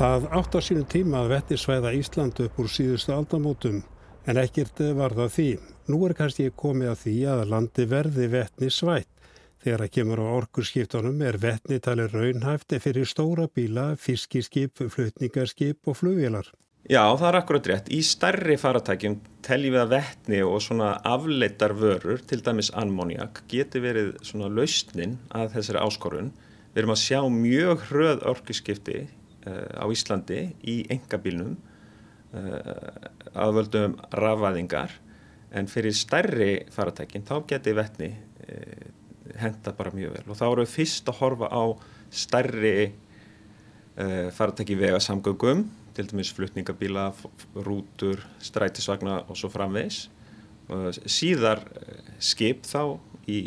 Það 0.01 0.27
átt 0.33 0.55
á 0.57 0.61
sínum 0.65 0.87
tíma 0.89 1.19
að 1.21 1.35
vetti 1.35 1.57
svæða 1.61 1.91
Ísland 1.93 2.39
upp 2.41 2.61
úr 2.63 2.69
síðustu 2.73 3.13
aldamótum 3.13 3.83
en 4.29 4.41
ekkert 4.41 4.81
var 4.97 5.13
það 5.17 5.35
því. 5.35 5.49
Nú 5.93 5.99
er 6.07 6.15
kannski 6.17 6.49
komið 6.57 6.93
að 6.95 7.03
því 7.03 7.17
að 7.35 7.43
landi 7.53 7.87
verði 7.91 8.29
vettni 8.33 8.71
svætt 8.73 9.20
Þegar 9.61 9.83
að 9.85 9.93
kemur 9.93 10.23
á 10.25 10.27
orkurskiptunum 10.39 11.21
er 11.21 11.37
vettni 11.41 11.77
talið 11.85 12.15
raunhæfti 12.17 12.79
fyrir 12.81 13.09
stóra 13.09 13.45
bíla, 13.53 13.93
fiskiskip, 14.01 14.81
flutningarskip 14.89 15.91
og 15.91 15.99
flugvélar. 15.99 16.49
Já, 16.89 17.03
það 17.21 17.27
er 17.29 17.37
akkurat 17.37 17.67
rétt. 17.69 17.91
Í 17.93 18.01
starri 18.07 18.57
faratækjum 18.57 19.19
teljum 19.45 19.75
við 19.75 19.83
að 19.83 19.91
vettni 19.93 20.39
og 20.47 20.63
svona 20.65 20.95
afleitar 21.05 21.75
vörur, 21.77 22.23
til 22.25 22.41
dæmis 22.41 22.71
ammoniak, 22.73 23.43
geti 23.53 23.83
verið 23.85 24.15
svona 24.25 24.49
lausnin 24.49 25.19
að 25.29 25.53
þessari 25.59 25.83
áskorun. 25.85 26.31
Við 26.73 26.81
erum 26.81 26.95
að 26.95 27.03
sjá 27.03 27.21
mjög 27.35 27.85
hröð 27.91 28.25
orkurskipti 28.33 29.03
uh, 29.05 29.77
á 29.77 29.85
Íslandi 29.93 30.41
í 30.65 30.79
engabílnum 30.95 31.59
uh, 32.33 33.11
að 33.35 33.55
völdum 33.59 33.99
rafæðingar 34.17 34.97
en 35.53 35.69
fyrir 35.69 35.93
starri 35.99 36.53
faratækjum 36.73 37.29
þá 37.29 37.35
geti 37.51 37.77
vettni 37.77 38.11
uh, 38.15 38.89
henda 39.39 39.73
bara 39.77 39.93
mjög 39.95 40.17
vel. 40.17 40.25
Og 40.29 40.39
þá 40.39 40.47
erum 40.49 40.65
við 40.65 40.75
fyrst 40.75 41.11
að 41.11 41.21
horfa 41.21 41.51
á 41.51 41.63
stærri 42.11 42.75
uh, 42.91 44.31
faratæki 44.35 44.79
vega 44.79 45.01
samgöngum 45.03 45.67
til 45.95 46.07
dæmis 46.11 46.33
flutningabíla, 46.35 47.11
rútur, 47.67 48.23
strætisvagna 48.43 49.23
og 49.29 49.39
svo 49.39 49.51
framvegs 49.53 50.09
uh, 50.71 50.91
síðar 51.07 51.63
uh, 51.63 52.13
skip 52.23 52.67
þá 52.69 52.99
í 53.31 53.41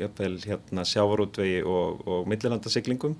jafnvel, 0.00 0.38
hérna, 0.42 0.84
sjávarútvegi 0.88 1.60
og, 1.62 2.02
og 2.08 2.30
millilandasiklingum 2.30 3.14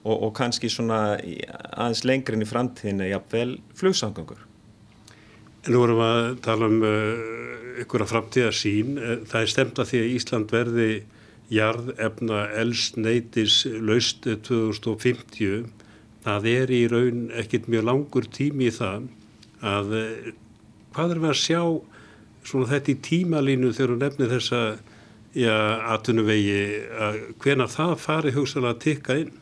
og, 0.00 0.14
og 0.14 0.32
kannski 0.34 0.70
svona 0.72 1.18
aðeins 1.18 2.06
lengrin 2.08 2.42
í 2.42 2.48
framtíðinu 2.48 3.10
jafnvel 3.10 3.58
flugsamgöngur. 3.78 4.46
Nú 5.68 5.82
erum 5.84 6.00
við 6.00 6.10
að 6.10 6.28
tala 6.46 6.70
um 6.70 6.84
ykkur 7.80 8.04
að 8.04 8.12
framtíðarsín 8.14 8.96
það 9.28 9.42
er 9.42 9.50
stemt 9.52 9.80
að 9.80 9.90
því 9.90 10.00
að 10.00 10.12
Ísland 10.16 10.54
verði 10.54 10.90
jarðefna 11.50 12.44
elsneitis 12.60 13.64
laust 13.82 14.26
2050 14.26 15.66
það 16.24 16.46
er 16.50 16.72
í 16.74 16.84
raun 16.90 17.24
ekkit 17.40 17.68
mjög 17.70 17.88
langur 17.88 18.28
tími 18.30 18.68
í 18.68 18.74
það 18.74 19.08
að 19.66 19.96
eh, 19.98 20.30
hvað 20.94 21.16
er 21.16 21.22
við 21.24 21.32
að 21.32 21.40
sjá 21.40 21.62
svona 22.46 22.70
þetta 22.70 22.92
í 22.92 23.00
tímalínu 23.08 23.74
þegar 23.76 23.94
hún 23.94 24.02
nefnir 24.04 24.32
þessa 24.32 24.62
ja, 25.36 25.58
atunuvegi 25.94 26.62
að 27.06 27.20
hvena 27.42 27.68
það 27.70 27.94
fari 28.04 28.34
hugsalega 28.34 28.74
að 28.74 28.82
tikka 28.86 29.18
inn? 29.24 29.36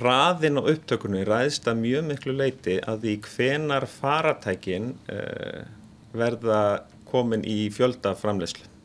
Raðin 0.00 0.60
og 0.60 0.70
upptökunni 0.72 1.24
ræðist 1.28 1.66
að 1.68 1.82
mjög 1.82 2.06
miklu 2.10 2.36
leiti 2.36 2.78
að 2.80 3.04
því 3.04 3.16
hvenar 3.26 3.86
faratækin 3.90 4.94
uh, 5.12 5.66
verða 6.16 6.62
komin 7.06 7.44
í 7.46 7.66
fjöldaframleyslu 7.74 8.75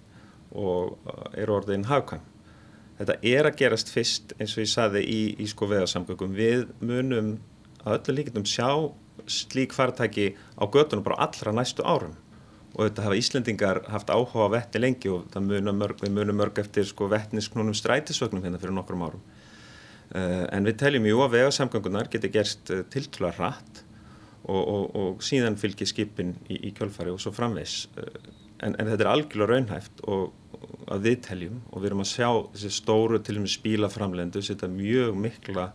og 0.51 0.97
uh, 1.05 1.29
er 1.37 1.51
orðin 1.53 1.87
hafkvæm. 1.89 2.25
Þetta 3.01 3.17
er 3.25 3.47
að 3.49 3.57
gerast 3.57 3.89
fyrst 3.89 4.35
eins 4.37 4.53
og 4.53 4.61
ég 4.61 4.69
saði 4.69 5.01
í, 5.01 5.21
í 5.41 5.47
sko 5.49 5.69
veðarsamgöngum. 5.71 6.35
Við 6.37 6.67
munum 6.85 7.37
að 7.81 7.95
öllu 7.97 8.19
líkindum 8.19 8.45
sjá 8.45 8.69
slík 9.31 9.73
fartæki 9.73 10.35
á 10.57 10.63
göttunum 10.69 11.05
bara 11.05 11.23
allra 11.25 11.53
næstu 11.55 11.85
árum 11.85 12.13
og 12.71 12.85
þetta 12.85 13.05
hafa 13.05 13.17
Íslendingar 13.19 13.79
haft 13.91 14.11
áhuga 14.13 14.47
á 14.47 14.53
vetti 14.55 14.79
lengi 14.79 15.11
og 15.11 15.25
það 15.33 15.47
munum 15.49 15.79
mörg, 15.81 16.03
munum 16.07 16.37
mörg 16.39 16.61
eftir 16.61 16.87
sko 16.87 17.09
vetnisknúnum 17.11 17.75
strætisvögnum 17.75 18.43
hérna 18.45 18.61
fyrir 18.61 18.75
nokkrum 18.77 19.03
árum. 19.03 19.23
Uh, 20.11 20.45
en 20.51 20.67
við 20.67 20.77
teljum 20.79 21.07
jú 21.07 21.19
að 21.23 21.35
veðarsamgöngunar 21.37 22.09
getur 22.11 22.31
gerst 22.31 22.71
uh, 22.71 22.83
tiltúlega 22.91 23.35
hratt 23.37 23.83
og, 24.43 24.61
og, 24.61 24.85
og 24.95 25.23
síðan 25.23 25.59
fylgir 25.59 25.87
skipin 25.87 26.33
í, 26.47 26.57
í 26.67 26.71
kjölfari 26.75 27.11
og 27.11 27.19
svo 27.23 27.31
framvegs. 27.35 27.85
Uh, 27.95 28.40
en, 28.61 28.75
en 28.77 28.89
þetta 28.91 29.05
er 29.05 29.11
algjörlega 29.11 29.51
raunhæft 29.51 30.03
og 30.07 30.31
að 30.91 31.05
við 31.07 31.21
teljum 31.27 31.61
og 31.69 31.81
við 31.81 31.91
erum 31.91 32.03
að 32.03 32.11
sjá 32.11 32.29
þessi 32.53 32.73
stóru 32.75 33.19
til 33.23 33.37
og 33.37 33.45
með 33.45 33.53
spílaframlendu 33.55 34.43
setja 34.45 34.69
mjög 34.71 35.17
mikla 35.17 35.69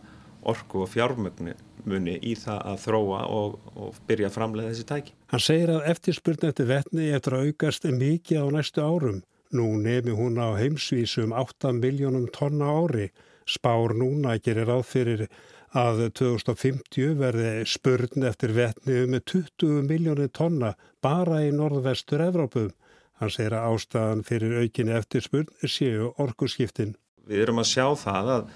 orku 0.47 0.83
og 0.83 0.91
fjármögnu 0.91 1.55
í 1.87 2.33
það 2.35 2.59
að 2.71 2.81
þróa 2.83 3.21
og, 3.31 3.57
og 3.75 3.97
byrja 4.07 4.29
að 4.29 4.35
framlega 4.35 4.73
þessi 4.73 4.87
tæki. 4.87 5.15
Hann 5.31 5.43
segir 5.43 5.71
að 5.71 5.87
eftirspurn 5.93 6.49
eftir 6.49 6.69
vetni 6.69 7.09
eftir 7.15 7.37
að 7.37 7.49
aukast 7.49 7.87
mikið 7.87 8.43
á 8.43 8.47
næstu 8.57 8.83
árum. 8.83 9.21
Nú 9.55 9.67
nefni 9.79 10.15
hún 10.15 10.39
á 10.39 10.51
heimsvísum 10.59 11.31
8 11.31 11.71
miljónum 11.77 12.27
tonna 12.35 12.67
ári. 12.67 13.09
Spár 13.47 13.95
núna 13.95 14.35
gerir 14.43 14.67
ráð 14.67 14.83
fyrir 14.89 15.27
að 15.75 16.05
2050 16.15 17.15
verði 17.19 17.65
spurn 17.67 18.23
eftir 18.27 18.53
vetni 18.55 19.01
um 19.03 19.17
20 19.19 19.83
miljónir 19.89 20.29
tonna 20.31 20.75
bara 21.03 21.41
í 21.43 21.51
norðvestur 21.51 22.23
Evrópum. 22.23 22.71
Hann 23.19 23.33
segir 23.33 23.55
að 23.57 23.73
ástæðan 23.73 24.23
fyrir 24.23 24.61
aukinni 24.61 24.95
eftirspurn 24.95 25.49
séu 25.65 26.13
orkuskiptin. 26.21 26.95
Við 27.27 27.43
erum 27.43 27.59
að 27.59 27.71
sjá 27.71 27.87
það 27.97 28.31
að, 28.35 28.51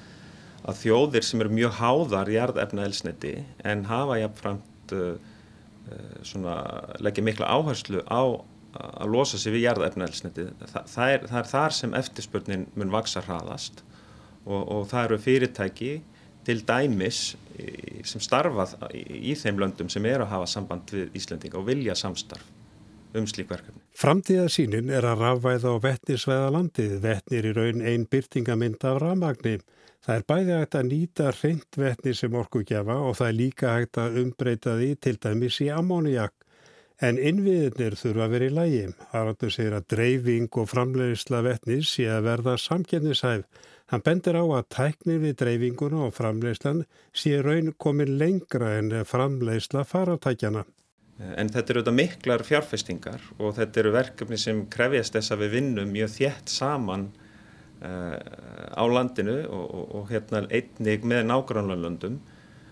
að 0.63 0.79
þjóðir 0.83 1.27
sem 1.27 1.41
eru 1.41 1.55
mjög 1.57 1.75
háðar 1.81 2.31
í 2.31 2.37
jarðefna 2.37 2.85
elsniti 2.87 3.33
en 3.65 3.85
hafa 3.89 4.19
jafnframt 4.21 4.95
uh, 4.95 5.17
uh, 5.91 6.55
leggja 7.01 7.25
mikla 7.25 7.49
áherslu 7.51 8.05
á 8.07 8.23
að 8.71 9.09
losa 9.11 9.35
sig 9.35 9.51
við 9.51 9.65
jarðefna 9.65 10.07
elsniti. 10.07 10.45
Þa, 10.61 10.85
það, 10.87 11.25
það 11.27 11.41
er 11.41 11.49
þar 11.51 11.75
sem 11.75 11.95
eftirspurnin 11.97 12.69
mun 12.79 12.93
vaksa 12.93 13.23
hraðast 13.25 13.81
og, 14.45 14.61
og 14.61 14.85
það 14.93 15.09
eru 15.09 15.19
fyrirtæki 15.25 15.91
til 16.47 16.63
dæmis 16.67 17.35
sem 18.07 18.23
starfað 18.23 18.77
í 18.95 19.35
þeim 19.37 19.59
löndum 19.61 19.89
sem 19.91 20.05
eru 20.09 20.25
að 20.25 20.33
hafa 20.33 20.49
samband 20.49 20.93
við 20.95 21.19
Íslandinga 21.19 21.59
og 21.59 21.67
vilja 21.67 21.95
samstarf 21.99 22.47
um 23.17 23.27
slík 23.27 23.49
verkefni. 23.51 23.81
Framtíðasínin 23.97 24.89
er 24.93 25.05
að 25.05 25.21
rafvæða 25.25 25.75
á 25.75 25.83
vettnisveða 25.83 26.51
landið. 26.55 26.97
Vettnir 27.03 27.47
í 27.49 27.53
raun 27.57 27.83
einn 27.83 28.07
byrtingamind 28.11 28.85
af 28.87 29.01
rafmagni. 29.03 29.57
Það 30.01 30.15
er 30.15 30.27
bæði 30.31 30.53
hægt 30.57 30.77
að 30.79 30.87
nýta 30.89 31.31
reynd 31.35 31.77
vettni 31.77 32.13
sem 32.17 32.37
orkugjafa 32.39 32.95
og 33.05 33.17
það 33.19 33.27
er 33.27 33.37
líka 33.37 33.73
hægt 33.75 33.99
að 34.01 34.21
umbreyta 34.23 34.77
því 34.79 34.93
til 35.03 35.17
dæmis 35.21 35.59
í 35.61 35.67
ammóniak. 35.75 36.33
En 37.01 37.17
innviðinir 37.17 37.95
þurfa 37.97 38.27
að 38.27 38.33
vera 38.35 38.47
í 38.47 38.53
lægi. 38.53 38.81
Haraldur 39.09 39.53
segir 39.53 39.73
að 39.73 39.87
dreifing 39.89 40.57
og 40.61 40.67
framleiðisla 40.69 41.39
vettnis 41.47 41.95
sé 41.95 42.05
að 42.13 42.27
verða 42.27 42.53
samkennishæf. 42.61 43.47
Hann 43.91 44.03
bendir 44.05 44.37
á 44.37 44.45
að 44.45 44.67
tæknir 44.71 45.17
við 45.23 45.33
dreifinguna 45.41 46.05
og 46.05 46.13
framleiðslan 46.15 46.83
sé 47.17 47.41
raun 47.41 47.73
komin 47.81 48.13
lengra 48.21 48.75
en 48.77 48.93
framleiðsla 49.03 49.81
faratækjana. 49.89 50.63
En 51.21 51.49
þetta 51.49 51.73
eru 51.73 51.81
auðvitað 51.81 51.97
miklar 51.97 52.43
fjárfestingar 52.45 53.25
og 53.39 53.57
þetta 53.57 53.81
eru 53.81 53.95
verkefni 53.97 54.39
sem 54.41 54.61
krefjast 54.71 55.17
þess 55.17 55.33
að 55.33 55.43
við 55.43 55.57
vinnum 55.57 55.91
mjög 55.93 56.13
þjætt 56.15 56.53
saman 56.53 57.07
uh, 57.81 58.15
á 58.77 58.83
landinu 58.85 59.39
og, 59.49 59.65
og, 59.65 59.83
og 59.97 60.13
hérna 60.13 60.45
einnig 60.47 61.05
með 61.05 61.27
nágrannlandum. 61.33 62.21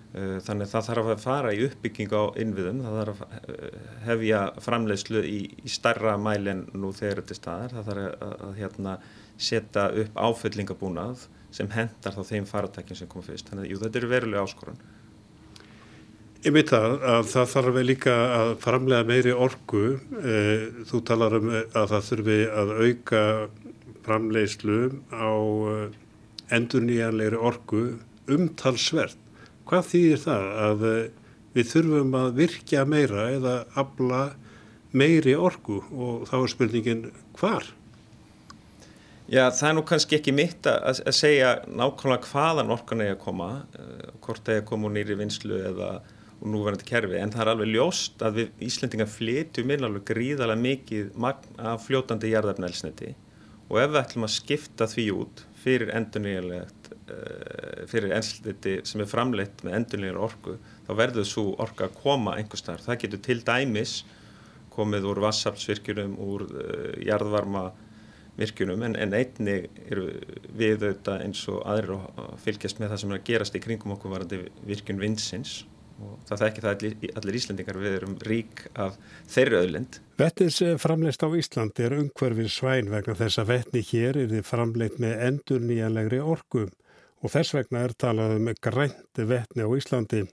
Eh, 0.10 0.38
þannig 0.42 0.66
að 0.66 0.72
það 0.74 0.86
þarf 0.88 1.10
að 1.14 1.20
fara 1.22 1.50
í 1.54 1.66
uppbygging 1.68 2.14
á 2.18 2.24
innviðum, 2.42 2.80
það 2.82 2.96
þarf 3.00 3.20
að 3.26 3.50
eh, 3.54 3.82
hefja 4.08 4.40
framleiðslu 4.66 5.22
í, 5.22 5.40
í 5.62 5.70
starra 5.70 6.16
mæli 6.18 6.54
en 6.56 6.64
nú 6.74 6.90
þegar 6.98 7.22
þetta 7.22 7.36
er 7.36 7.40
staðar. 7.42 7.76
Það 7.76 7.92
þarf 7.92 8.08
að, 8.08 8.34
að 8.48 8.56
hérna, 8.64 8.96
setja 9.40 9.84
upp 10.04 10.18
áföllingabúnað 10.18 11.28
sem 11.54 11.70
hendar 11.74 12.18
þá 12.18 12.24
þeim 12.32 12.50
faratækjum 12.50 13.00
sem 13.00 13.12
kom 13.12 13.26
fyrst. 13.26 13.52
Þannig 13.52 13.68
að 13.68 13.72
jú, 13.76 13.84
þetta 13.84 14.02
eru 14.02 14.12
verulega 14.16 14.48
áskorun. 14.48 14.82
Ég 16.40 16.54
veit 16.56 16.70
það 16.72 16.94
að 17.04 17.24
það 17.30 17.48
þarf 17.54 17.80
líka 17.84 18.18
að 18.34 18.50
framlega 18.64 19.08
meiri 19.14 19.38
orgu. 19.46 19.86
Eh, 20.24 20.68
þú 20.90 21.06
talar 21.06 21.38
um 21.38 21.50
að 21.54 21.90
það 21.94 22.06
þurfi 22.10 22.42
að 22.64 22.76
auka 22.80 23.24
framleiðslu 24.06 24.82
á 25.14 25.32
eh, 25.76 25.98
endur 26.58 26.86
nýjanleiri 26.90 27.42
orgu 27.54 27.88
umtalsvert. 28.32 29.29
Hvað 29.70 29.90
þýðir 29.92 30.22
það 30.26 30.46
að 30.66 30.86
eh, 30.90 31.02
við 31.56 31.74
þurfum 31.74 32.16
að 32.20 32.30
virkja 32.40 32.86
meira 32.90 33.28
eða 33.36 33.56
abla 33.78 34.22
meiri 34.92 35.36
orgu 35.38 35.82
og 35.94 36.30
þá 36.30 36.38
er 36.40 36.54
spurningin 36.54 37.04
hvar? 37.38 37.68
Já, 39.30 39.44
það 39.54 39.68
er 39.68 39.76
nú 39.78 39.84
kannski 39.86 40.18
ekki 40.18 40.34
mitt 40.34 40.66
að, 40.66 41.04
að 41.06 41.14
segja 41.14 41.52
nákvæmlega 41.70 42.32
hvaðan 42.32 42.74
orkan 42.74 43.04
er 43.06 43.14
að 43.14 43.20
koma, 43.22 43.50
hvort 44.26 44.42
það 44.42 44.56
er 44.56 44.64
að 44.64 44.70
koma 44.72 44.90
úr 44.90 44.96
nýri 44.96 45.18
vinslu 45.20 45.60
eða 45.70 45.92
og 46.40 46.48
núverandi 46.54 46.88
kerfi. 46.88 47.18
En 47.20 47.34
það 47.34 47.44
er 47.44 47.52
alveg 47.54 47.72
ljóst 47.74 48.24
að 48.24 48.38
við 48.40 48.66
Íslendingar 48.70 49.10
flytjum 49.12 49.74
inn 49.74 49.88
alveg 49.88 50.06
gríðarlega 50.08 50.64
mikið 50.64 51.06
magn 51.20 51.60
af 51.72 51.86
fljótandi 51.88 52.32
jarðarfnælsniti 52.34 53.10
og 53.70 53.82
ef 53.82 53.92
við 53.92 54.00
ætlum 54.02 54.26
að 54.26 54.36
skipta 54.38 54.88
því 54.90 55.06
út 55.14 55.44
fyrir 55.60 55.92
endurnýjanlegt 55.94 56.79
uh, 56.79 56.79
fyrir 57.90 58.14
ennsliti 58.16 58.80
sem 58.88 59.04
er 59.04 59.10
framleitt 59.10 59.64
með 59.66 59.78
endurnýjar 59.80 60.22
orku 60.22 60.56
þá 60.88 60.94
verður 60.98 61.28
svo 61.28 61.46
orka 61.62 61.88
að 61.88 62.00
koma 62.02 62.38
einhver 62.38 62.62
starf. 62.62 62.86
Það 62.88 63.04
getur 63.04 63.24
til 63.28 63.40
dæmis 63.46 64.00
komið 64.74 65.08
úr 65.10 65.22
vassaftsvirkjunum, 65.26 66.16
úr 66.24 66.46
uh, 66.48 66.92
jarðvarma 67.04 67.70
virkjunum 68.40 68.86
en, 68.88 68.96
en 68.96 69.16
einni 69.18 69.58
eru 69.90 70.06
við 70.56 70.86
auðvitað 70.86 71.26
eins 71.26 71.42
og 71.52 71.60
aðrir 71.68 71.98
að 71.98 72.38
fylgjast 72.46 72.80
með 72.80 72.94
það 72.94 73.02
sem 73.02 73.12
er 73.12 73.20
að 73.20 73.28
gerast 73.28 73.58
í 73.58 73.62
kringum 73.64 73.96
okkur 73.98 74.14
varandi 74.14 74.40
virkjun 74.70 75.02
vinsins 75.02 75.58
og 76.00 76.14
það 76.30 76.44
þekki 76.46 76.64
það 76.64 76.76
allir, 76.76 76.94
allir 77.20 77.38
Íslandingar 77.40 77.80
við 77.82 77.96
erum 77.98 78.14
rík 78.24 78.62
af 78.80 78.96
þeirri 79.28 79.58
öðlind. 79.60 80.00
Vettis 80.20 80.62
framleist 80.80 81.26
á 81.26 81.30
Íslandi 81.36 81.84
er 81.84 81.98
umhverfið 81.98 82.52
svæn 82.54 82.92
vegna 82.94 83.18
þess 83.20 83.42
að 83.42 83.52
vettni 83.52 83.84
hér 83.90 84.22
er 84.22 84.32
þið 84.32 84.46
framleitt 84.48 85.02
með 85.04 85.26
endur 85.28 85.66
nýjanlegri 85.66 86.22
orkum 86.24 86.72
og 87.20 87.34
þess 87.34 87.56
vegna 87.58 87.84
er 87.86 87.94
talað 88.00 88.38
um 88.38 88.50
grænt 88.64 89.22
vettni 89.30 89.66
á 89.66 89.70
Íslandi. 89.76 90.26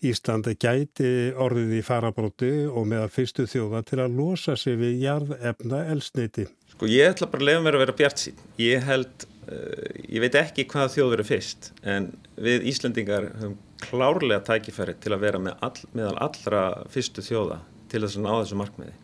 Íslandi 0.00 0.54
gæti 0.56 1.08
orðið 1.36 1.74
í 1.76 1.80
farabróti 1.84 2.52
og 2.68 2.86
meða 2.88 3.10
fyrstu 3.12 3.44
þjóða 3.50 3.82
til 3.90 3.98
að 4.00 4.14
losa 4.16 4.54
sig 4.56 4.78
við 4.80 5.02
jarðefna 5.02 5.82
elsneiti. 5.92 6.46
Sko 6.72 6.88
ég 6.88 7.12
ætla 7.12 7.28
bara 7.28 7.44
að 7.44 7.50
lefa 7.50 7.64
mér 7.66 7.76
að 7.76 7.84
vera 7.84 7.96
bjart 7.98 8.22
sín. 8.22 8.38
Ég 8.56 8.86
held, 8.88 9.26
uh, 9.50 9.90
ég 10.08 10.24
veit 10.24 10.38
ekki 10.40 10.64
hvaða 10.70 10.94
þjóður 10.94 11.20
er 11.20 11.28
fyrst 11.28 11.70
en 11.84 12.08
við 12.40 12.64
Íslandingar 12.72 13.28
höfum 13.42 13.58
klárlega 13.84 14.40
tækifæri 14.48 14.96
til 15.00 15.12
að 15.12 15.26
vera 15.26 15.42
með 15.42 15.60
all, 15.68 15.84
meðal 15.92 16.16
allra 16.24 16.64
fyrstu 16.92 17.24
þjóða 17.24 17.60
til 17.92 18.00
þess 18.04 18.16
að 18.16 18.24
ná 18.24 18.32
þessu 18.32 18.60
markmiði 18.60 18.96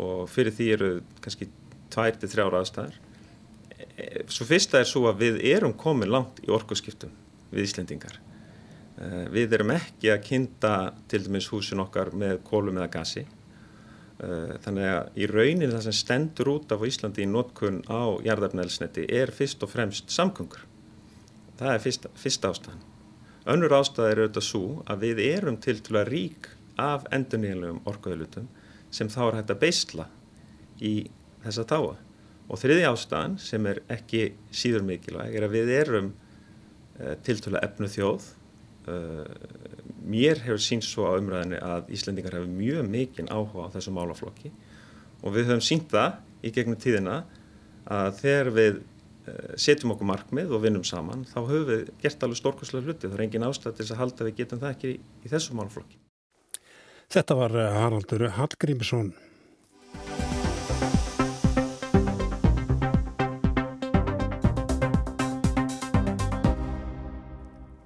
og 0.00 0.28
fyrir 0.32 0.56
því 0.56 0.68
eru 0.76 0.90
kannski 1.20 1.48
tvær 1.92 2.16
til 2.16 2.30
þrjára 2.32 2.62
aðstæðar. 2.62 2.96
E, 3.96 4.24
svo 4.32 4.46
fyrsta 4.48 4.80
er 4.80 4.88
svo 4.88 5.06
að 5.10 5.24
við 5.24 5.40
erum 5.52 5.74
komin 5.78 6.12
langt 6.12 6.40
í 6.44 6.50
orkuskiptum 6.52 7.12
við 7.52 7.66
Íslendingar. 7.66 8.18
E, 8.96 9.28
við 9.34 9.58
erum 9.58 9.74
ekki 9.76 10.12
að 10.12 10.24
kynnta 10.28 10.74
til 11.10 11.22
dæmis 11.26 11.50
húsin 11.52 11.82
okkar 11.84 12.12
með 12.16 12.40
kólum 12.48 12.80
eða 12.80 12.90
gasi. 12.96 13.26
E, 13.26 14.28
þannig 14.64 14.88
að 14.92 15.20
í 15.20 15.28
raunin 15.30 15.74
það 15.74 15.84
sem 15.88 15.98
stendur 16.00 16.54
út 16.56 16.72
af 16.72 16.86
Íslandi 16.88 17.26
í 17.26 17.28
notkun 17.30 17.82
á 17.90 18.16
jarðarfnælsneti 18.24 19.08
er 19.12 19.34
fyrst 19.34 19.64
og 19.66 19.74
fremst 19.74 20.12
samgöngur. 20.14 20.64
Það 21.60 21.74
er 21.74 21.84
fyrsta, 21.84 22.12
fyrsta 22.18 22.54
ástæðan. 22.54 22.88
Önnur 23.52 23.74
ástæða 23.74 24.10
er 24.10 24.22
auðvitað 24.22 24.46
svo 24.46 24.66
að 24.90 25.04
við 25.06 25.20
erum 25.26 25.58
til 25.60 25.76
að 25.98 26.08
rík 26.08 26.48
af 26.80 27.04
endurníðanlegum 27.12 27.82
orkuðlutum 27.90 28.48
sem 28.92 29.10
þá 29.10 29.20
er 29.26 29.36
hægt 29.40 29.52
að 29.52 29.60
beisla 29.62 30.06
í 30.80 30.94
þessa 31.42 31.66
táa. 31.68 31.94
Og 32.52 32.60
þriði 32.60 32.84
ástæðan 32.90 33.38
sem 33.40 33.66
er 33.70 33.80
ekki 33.92 34.26
síður 34.52 34.84
mikilvæg 34.88 35.36
er 35.38 35.46
að 35.46 35.56
við 35.56 35.72
erum 35.78 36.12
uh, 36.12 37.14
til 37.24 37.38
til 37.40 37.54
að 37.54 37.62
efnu 37.64 37.90
þjóð. 37.94 38.28
Uh, 38.82 39.26
mér 40.02 40.42
hefur 40.44 40.60
sínt 40.60 40.84
svo 40.84 41.08
á 41.08 41.16
umræðinni 41.16 41.60
að 41.62 41.92
Íslendingar 41.96 42.36
hefur 42.38 42.52
mjög 42.52 42.88
mikinn 42.92 43.30
áhuga 43.32 43.70
á 43.70 43.74
þessu 43.76 43.94
málaflokki. 43.96 44.52
Og 45.22 45.36
við 45.36 45.52
höfum 45.52 45.64
sínt 45.64 45.92
það 45.92 46.18
í 46.42 46.52
gegnum 46.54 46.80
tíðina 46.82 47.22
að 47.90 48.18
þegar 48.20 48.50
við 48.56 48.82
Eh, 49.22 49.52
setjum 49.54 49.92
okkur 49.94 50.08
markmið 50.08 50.50
og 50.50 50.64
vinnum 50.64 50.82
saman 50.82 51.20
þá 51.30 51.36
höfum 51.46 51.68
við 51.68 51.82
gert 52.02 52.24
alveg 52.26 52.40
stórkoslega 52.40 52.88
hluti. 52.88 53.06
Það 53.06 53.12
er 53.14 53.20
engin 53.22 53.44
ástæð 53.46 53.76
til 53.76 53.84
þess 53.84 53.94
að 53.94 54.00
halda 54.00 54.24
við 54.26 54.38
getum 54.40 54.60
það 54.62 54.72
ekki 54.74 54.88
í, 54.90 54.96
í 54.98 55.30
þessu 55.30 55.54
málflokki 55.54 56.00
Þetta 57.14 57.36
var 57.38 57.54
eh, 57.54 57.76
Haraldur 57.76 58.24
Hallgrímsson 58.34 59.12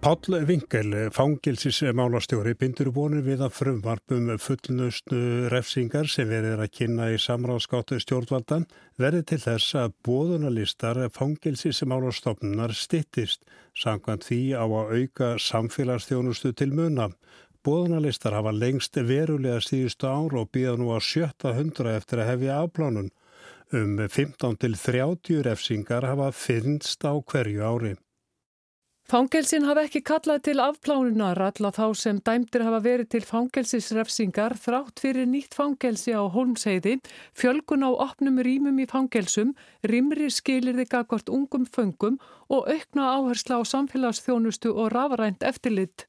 Páll 0.07 0.45
Vinkel, 0.47 0.93
fangilsismálastjóri, 1.11 2.53
bindur 2.55 2.93
vonið 2.95 3.25
við 3.27 3.41
að 3.43 3.55
frumvarpum 3.57 4.29
fullnustu 4.39 5.19
refsingar 5.51 6.07
sem 6.07 6.29
verið 6.31 6.63
að 6.63 6.71
kynna 6.79 7.09
í 7.11 7.17
samráðskáttu 7.19 7.99
stjórnvaldan 8.05 8.69
verði 9.03 9.25
til 9.33 9.41
þess 9.43 9.75
að 9.81 9.97
bóðunarlistar 10.07 11.03
fangilsismálastofnunar 11.17 12.77
stittist, 12.79 13.43
sangkvæmt 13.75 14.29
því 14.31 14.41
á 14.55 14.63
að 14.63 14.95
auka 14.95 15.33
samfélagsstjónustu 15.43 16.55
til 16.55 16.71
muna. 16.71 17.11
Bóðunarlistar 17.67 18.39
hafa 18.39 18.55
lengst 18.55 19.03
verulega 19.11 19.59
síðustu 19.59 20.07
ár 20.07 20.39
og 20.39 20.55
býða 20.55 20.79
nú 20.79 20.95
á 20.95 21.03
sjötta 21.03 21.59
hundra 21.59 21.99
eftir 21.99 22.23
að 22.23 22.37
hefja 22.37 22.63
afplánun. 22.63 23.11
Um 23.75 23.99
15 23.99 24.55
til 24.63 24.79
30 24.79 25.47
refsingar 25.51 26.07
hafa 26.07 26.31
finnst 26.31 27.03
á 27.03 27.19
hverju 27.19 27.67
ári. 27.75 27.97
Fangelsin 29.07 29.63
hafa 29.63 29.85
ekki 29.87 30.01
kallað 30.03 30.41
til 30.49 30.59
afplánunar 30.59 31.39
alla 31.39 31.71
þá 31.71 31.85
sem 31.95 32.17
dæmdir 32.27 32.65
hafa 32.67 32.81
verið 32.83 33.07
til 33.15 33.21
fangelsisrefsingar 33.29 34.57
þrátt 34.59 34.99
fyrir 34.99 35.29
nýtt 35.31 35.55
fangelsi 35.55 36.11
á 36.11 36.27
Holmseiði, 36.27 36.97
fjölgun 37.31 37.87
á 37.87 37.95
opnum 37.95 38.43
rýmum 38.43 38.83
í 38.83 38.89
fangelsum, 38.91 39.55
rýmri 39.87 40.27
skilirði 40.27 40.89
gagvart 40.91 41.31
ungum 41.31 41.71
föngum 41.71 42.19
og 42.51 42.67
aukna 42.67 43.15
áhersla 43.15 43.63
á 43.63 43.71
samfélagsþjónustu 43.77 44.75
og 44.75 44.91
rafrænt 44.91 45.47
eftirlit. 45.47 46.09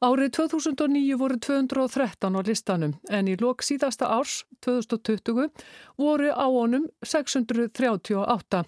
Árið 0.00 0.32
2009 0.40 1.20
voru 1.20 1.36
213 1.36 2.32
á 2.32 2.40
listanum 2.48 2.96
en 3.12 3.28
í 3.28 3.36
lok 3.36 3.60
síðasta 3.60 4.08
árs, 4.08 4.46
2020, 4.64 5.52
voru 6.00 6.32
á 6.32 6.48
honum 6.48 6.88
638. 7.04 8.64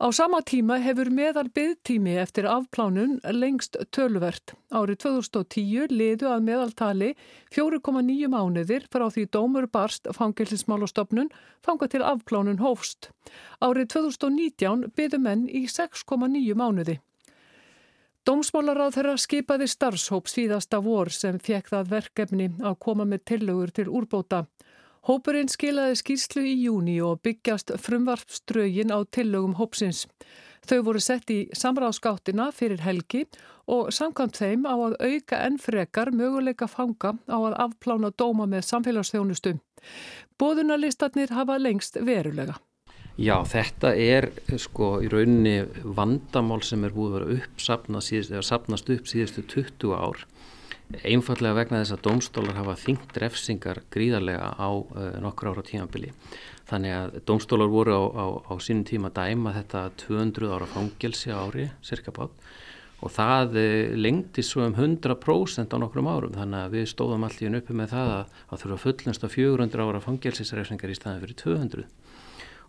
Á 0.00 0.08
sama 0.16 0.38
tíma 0.40 0.78
hefur 0.80 1.10
meðal 1.12 1.50
byggtími 1.52 2.14
eftir 2.22 2.46
afplánun 2.48 3.18
lengst 3.36 3.76
tölvert. 3.92 4.54
Árið 4.72 5.02
2010 5.02 5.92
liðu 5.92 6.30
að 6.32 6.46
meðaltali 6.46 7.10
4,9 7.52 8.30
mánuðir 8.32 8.86
frá 8.88 9.04
því 9.12 9.26
dómur 9.36 9.66
barst 9.68 10.08
fangilsinsmálastofnun 10.16 11.28
fanga 11.60 11.90
til 11.92 12.00
afplánun 12.00 12.62
hófst. 12.64 13.10
Árið 13.60 13.92
2019 13.98 14.88
byggðu 14.96 15.20
menn 15.20 15.44
í 15.52 15.66
6,9 15.68 16.56
mánuði. 16.56 16.96
Dómsmálaráð 18.24 18.96
þeirra 18.96 19.18
skipaði 19.20 19.68
starfshóp 19.68 20.32
síðasta 20.32 20.80
vor 20.80 21.12
sem 21.12 21.36
fekk 21.36 21.74
það 21.74 21.92
verkefni 21.92 22.48
að 22.64 22.80
koma 22.80 23.04
með 23.04 23.26
tillögur 23.34 23.76
til 23.76 23.90
úrbóta. 23.92 24.46
Hópurinn 25.08 25.48
skilaði 25.48 25.96
skýrslu 25.96 26.42
í 26.44 26.56
júni 26.66 26.98
og 27.00 27.22
byggjast 27.24 27.72
frumvarpströgin 27.80 28.92
á 28.92 29.00
tillögum 29.08 29.54
hópsins. 29.56 30.04
Þau 30.68 30.82
voru 30.90 31.00
sett 31.00 31.30
í 31.32 31.38
samráðskáttina 31.56 32.50
fyrir 32.52 32.82
helgi 32.84 33.22
og 33.70 33.88
samkvæmt 33.96 34.36
þeim 34.36 34.66
á 34.68 34.76
að 34.76 34.98
auka 35.00 35.38
enn 35.46 35.56
frekar 35.62 36.12
möguleika 36.12 36.68
fanga 36.68 37.14
á 37.32 37.38
að 37.38 37.56
afplána 37.64 38.10
dóma 38.12 38.44
með 38.44 38.66
samfélagsþjónustu. 38.68 39.54
Bóðunarlistarnir 40.36 41.32
hafa 41.32 41.56
lengst 41.56 41.96
verulega. 41.96 42.58
Já, 43.20 43.38
þetta 43.44 43.94
er 43.96 44.28
sko 44.60 44.98
í 45.04 45.08
rauninni 45.12 45.64
vandamál 45.96 46.60
sem 46.64 46.84
er 46.84 46.92
búið 46.92 47.08
að 47.08 47.16
vera 47.16 47.40
uppsapnast, 47.40 48.30
sapnast 48.48 48.92
upp 48.92 49.08
síðustu 49.08 49.44
20 49.48 49.96
ár 49.96 50.24
einfallega 51.04 51.56
vegna 51.56 51.82
þess 51.82 51.94
að 51.94 52.02
domstólar 52.06 52.56
hafa 52.58 52.76
þingt 52.80 53.18
refsingar 53.22 53.82
gríðarlega 53.94 54.48
á 54.58 54.70
uh, 54.70 55.12
nokkur 55.22 55.52
ára 55.52 55.64
tímabili. 55.66 56.10
Þannig 56.70 56.96
að 56.96 57.20
domstólar 57.26 57.70
voru 57.70 57.94
á, 57.94 58.02
á, 58.10 58.26
á 58.50 58.54
sínum 58.62 58.86
tíma 58.86 59.10
dæma 59.14 59.54
þetta 59.58 59.84
200 60.02 60.50
ára 60.54 60.68
fangelsi 60.70 61.34
ári, 61.34 61.68
cirka 61.86 62.14
bát, 62.14 62.34
og 63.00 63.14
það 63.14 63.56
uh, 63.60 63.94
lengti 63.98 64.44
svo 64.46 64.66
um 64.66 64.74
100% 64.74 65.70
á 65.70 65.76
nokkrum 65.78 66.10
árum. 66.10 66.34
Þannig 66.36 66.66
að 66.66 66.76
við 66.76 66.90
stóðum 66.92 67.26
allir 67.28 67.58
uppi 67.60 67.78
með 67.78 67.94
það 67.94 68.14
að 68.16 68.36
það 68.50 68.64
þurfa 68.64 68.82
fullnast 68.86 69.26
á 69.26 69.28
400 69.36 69.86
ára 69.86 70.04
fangelsisrefsingar 70.04 70.94
í 70.94 70.98
staðan 70.98 71.24
fyrir 71.24 71.42
200 71.44 71.88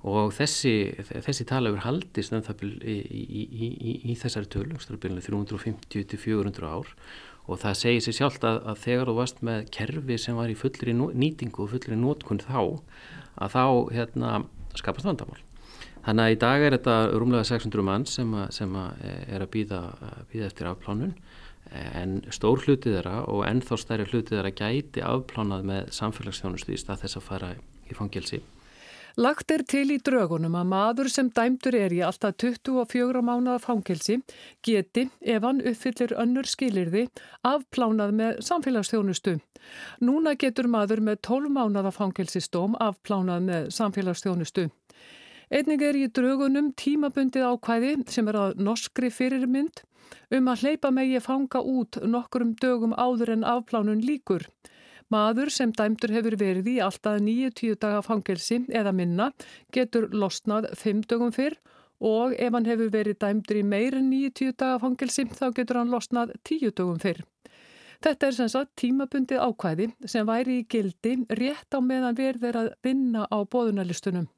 og 0.01 0.31
þessi, 0.33 0.73
þessi 0.97 1.45
tala 1.45 1.69
yfir 1.69 1.83
haldist 1.85 2.33
um 2.33 2.41
það 2.41 2.63
í, 2.65 2.95
í, 3.05 3.41
í, 3.69 3.91
í 4.09 4.15
þessari 4.17 4.49
tölu, 4.49 4.79
350 4.81 6.07
til 6.09 6.17
400 6.17 6.65
ár 6.65 6.89
og 7.47 7.61
það 7.61 7.77
segir 7.79 8.03
sér 8.05 8.17
sjálft 8.17 8.45
að, 8.47 8.59
að 8.71 8.81
þegar 8.85 9.09
þú 9.09 9.15
varst 9.17 9.45
með 9.45 9.63
kerfi 9.75 10.17
sem 10.21 10.37
var 10.37 10.51
í 10.51 10.57
fullri 10.57 10.95
nýtingu 10.95 11.65
og 11.65 11.71
fullri 11.73 11.97
nótkunn 11.97 12.43
þá 12.43 12.59
að 13.41 13.55
þá 13.55 13.63
hérna, 13.95 14.33
skapast 14.77 15.07
vandamál. 15.07 15.41
Þannig 16.05 16.23
að 16.23 16.33
í 16.33 16.39
dag 16.41 16.63
er 16.65 16.75
þetta 16.77 16.95
rúmlega 17.13 17.47
600 17.51 17.85
mann 17.85 18.07
sem, 18.09 18.31
a, 18.33 18.47
sem 18.53 18.71
a, 18.77 18.87
er 19.29 19.43
að 19.43 19.51
býða 19.53 19.81
eftir 20.47 20.69
afplánun 20.69 21.13
en 21.71 22.17
stór 22.33 22.63
hlutið 22.65 22.97
þeirra 22.97 23.19
og 23.31 23.43
ennþá 23.47 23.77
stærri 23.79 24.07
hlutið 24.09 24.33
þeirra 24.33 24.53
gæti 24.57 25.03
afplánað 25.05 25.67
með 25.69 25.91
samfélagsþjónustu 25.97 26.73
í 26.73 26.79
stað 26.81 27.05
þess 27.05 27.19
að 27.19 27.27
fara 27.27 27.51
í 27.87 27.97
fangelsi. 27.97 28.41
Lagt 29.19 29.51
er 29.51 29.63
til 29.67 29.89
í 29.91 29.97
draugunum 29.99 30.53
að 30.55 30.67
maður 30.71 31.09
sem 31.11 31.29
dæmdur 31.35 31.75
er 31.75 31.91
í 31.91 31.99
alltaf 32.05 32.37
24 32.39 33.19
mánuða 33.27 33.59
fangelsi 33.59 34.21
geti, 34.63 35.09
ef 35.19 35.43
hann 35.43 35.59
uppfyllir 35.59 36.13
önnur 36.15 36.47
skilirði, 36.47 37.09
afplánað 37.43 38.13
með 38.15 38.39
samfélagsþjónustu. 38.47 39.37
Núna 40.07 40.35
getur 40.39 40.69
maður 40.71 41.03
með 41.03 41.19
12 41.27 41.51
mánuða 41.57 41.91
fangelsistóm 41.91 42.77
afplánað 42.79 43.47
með 43.49 43.69
samfélagsþjónustu. 43.75 44.69
Einnig 45.51 45.81
er 45.83 45.97
í 45.99 46.07
draugunum 46.07 46.71
tímabundið 46.79 47.49
ákvæði 47.51 47.95
sem 48.07 48.29
er 48.31 48.37
að 48.39 48.61
norskri 48.63 49.11
fyrirmynd 49.11 49.83
um 50.31 50.47
að 50.47 50.63
hleypa 50.63 50.91
megi 50.95 51.19
fanga 51.19 51.59
út 51.59 51.99
nokkurum 51.99 52.55
dögum 52.63 52.95
áður 52.95 53.35
en 53.35 53.43
afplánun 53.43 54.03
líkur. 54.07 54.47
Maður 55.11 55.49
sem 55.51 55.73
dæmdur 55.75 56.13
hefur 56.15 56.37
verið 56.39 56.69
í 56.71 56.77
alltaf 56.79 57.17
9-10 57.19 57.75
daga 57.83 57.99
fangelsi 58.05 58.61
eða 58.71 58.93
minna 58.95 59.27
getur 59.75 60.07
losnað 60.15 60.69
5 60.79 61.01
dögum 61.11 61.33
fyrr 61.35 61.57
og 61.99 62.37
ef 62.39 62.55
hann 62.55 62.69
hefur 62.69 62.93
verið 62.93 63.19
dæmdur 63.19 63.59
í 63.59 63.65
meir 63.73 63.97
en 63.99 64.07
9-10 64.13 64.55
daga 64.63 64.79
fangelsi 64.79 65.27
þá 65.35 65.49
getur 65.57 65.81
hann 65.81 65.91
losnað 65.91 66.31
10 66.47 66.71
dögum 66.79 67.03
fyrr. 67.03 67.19
Þetta 68.01 68.27
er 68.27 68.37
sem 68.39 68.49
sagt 68.49 68.71
tímabundið 68.79 69.43
ákvæði 69.43 69.89
sem 70.09 70.25
væri 70.25 70.61
í 70.61 70.65
gildi 70.71 71.17
rétt 71.37 71.75
á 71.75 71.79
meðan 71.83 72.17
verður 72.17 72.61
að 72.63 72.71
vinna 72.87 73.27
á 73.27 73.37
bóðunarlistunum. 73.43 74.31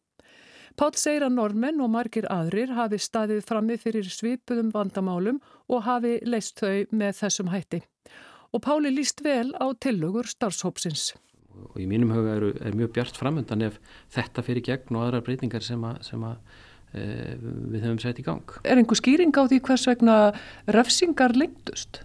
Páll 0.73 0.97
segir 0.97 1.27
að 1.27 1.37
normenn 1.37 1.85
og 1.85 1.93
margir 1.93 2.25
aðrir 2.33 2.73
hafi 2.73 2.97
staðið 2.97 3.45
frammi 3.45 3.77
fyrir 3.77 4.09
svipuðum 4.09 4.73
vandamálum 4.73 5.37
og 5.69 5.85
hafi 5.85 6.17
leist 6.25 6.57
þau 6.57 6.89
með 6.89 7.19
þessum 7.21 7.53
hætti 7.53 7.85
og 8.53 8.61
Páli 8.61 8.93
líst 8.93 9.23
vel 9.25 9.51
á 9.57 9.65
tillögur 9.81 10.29
starfshópsins. 10.29 11.13
Og 11.73 11.81
í 11.81 11.87
mínum 11.89 12.13
huga 12.13 12.37
er, 12.37 12.45
er 12.69 12.77
mjög 12.77 12.93
bjart 12.95 13.17
framöndan 13.17 13.65
ef 13.65 13.79
þetta 14.13 14.45
fyrir 14.45 14.65
gegn 14.65 14.97
og 14.97 15.07
aðra 15.07 15.23
breytingar 15.25 15.65
sem, 15.65 15.81
a, 15.85 15.95
sem 16.05 16.23
a, 16.25 16.33
e, 16.93 17.03
við 17.73 17.85
höfum 17.85 18.01
sett 18.01 18.21
í 18.21 18.25
gang. 18.25 18.55
Er 18.65 18.81
einhver 18.81 18.99
skýring 18.99 19.33
á 19.33 19.43
því 19.45 19.61
hvers 19.65 19.85
vegna 19.89 20.17
refsingar 20.73 21.35
lengtust? 21.37 22.03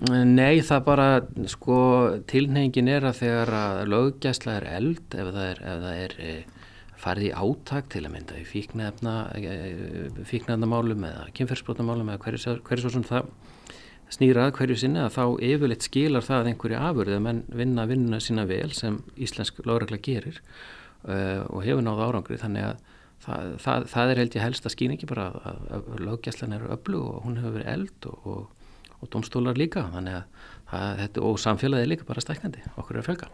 Nei, 0.00 0.62
það 0.64 0.84
bara, 0.86 1.08
sko, 1.50 1.76
tilnefingin 2.30 2.88
er 2.88 3.04
að 3.10 3.18
þegar 3.20 3.50
að 3.58 3.80
löggæsla 3.92 4.56
er 4.60 4.66
eld, 4.78 5.02
ef 5.12 5.32
það 5.34 5.44
er, 5.44 5.60
ef 5.60 5.82
það 5.84 6.02
er 6.04 6.14
e, 6.24 6.34
farið 7.00 7.26
í 7.26 7.32
áttak 7.42 7.90
til 7.92 8.04
að 8.06 8.14
mynda 8.14 8.38
í 8.40 8.46
fíknefna, 8.48 9.16
e, 9.36 9.58
eða 11.10 11.26
kynferðsbrotamálum 11.36 12.12
eða 12.14 12.22
hverju, 12.24 12.56
hverju 12.64 12.86
svo 12.86 12.94
sem 12.96 13.08
það 13.08 13.28
snýra 14.10 14.48
að 14.48 14.54
hverju 14.58 14.76
sinni 14.82 15.00
að 15.02 15.16
þá 15.16 15.24
yfirleitt 15.46 15.86
skilar 15.86 16.26
það 16.26 16.52
einhverju 16.52 16.78
afurðið 16.80 17.18
að 17.18 17.26
menn 17.26 17.42
vinna 17.62 17.86
vinnuna 17.90 18.20
sína 18.22 18.46
vel 18.50 18.70
sem 18.76 19.00
íslensk 19.16 19.60
lágregla 19.66 20.00
gerir 20.02 20.40
uh, 20.40 21.46
og 21.48 21.62
hefur 21.66 21.84
náðu 21.86 22.06
árangri 22.08 22.40
þannig 22.40 22.70
að 22.70 22.80
það, 23.24 23.52
það, 23.64 23.88
það 23.94 24.12
er 24.12 24.22
held 24.22 24.38
ég 24.38 24.46
helst 24.46 24.66
að 24.66 24.74
skýna 24.76 24.96
ekki 24.96 25.10
bara 25.10 25.28
að, 25.30 25.40
að, 25.50 25.90
að 25.94 26.04
löggjæslan 26.08 26.56
eru 26.56 26.72
öllu 26.76 27.02
og 27.04 27.26
hún 27.26 27.38
hefur 27.40 27.56
verið 27.58 27.72
eld 27.74 28.10
og, 28.10 28.26
og, 28.34 28.72
og 29.00 29.12
domstólar 29.14 29.60
líka 29.60 29.86
þannig 29.94 30.20
að 30.20 30.48
þetta 31.00 31.26
og 31.26 31.40
samfélagið 31.42 31.84
er 31.84 31.90
líka 31.90 32.06
bara 32.06 32.22
stæknandi, 32.22 32.62
okkur 32.78 32.96
er 32.96 33.02
að 33.02 33.08
fjölga. 33.08 33.30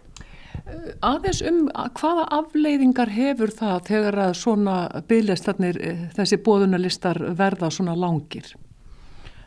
Uh, 0.57 0.93
aðeins 1.05 1.43
um 1.45 1.65
hvaða 1.99 2.29
afleiðingar 2.39 3.13
hefur 3.13 3.53
það 3.53 3.83
þegar 3.91 4.21
að 4.27 4.37
svona 4.41 4.77
byggjastarnir, 5.09 5.81
eh, 5.85 6.07
þessi 6.17 6.41
bóðunarlistar 6.45 7.21
verða 7.37 7.69
svona 7.75 7.97
langir? 7.99 8.55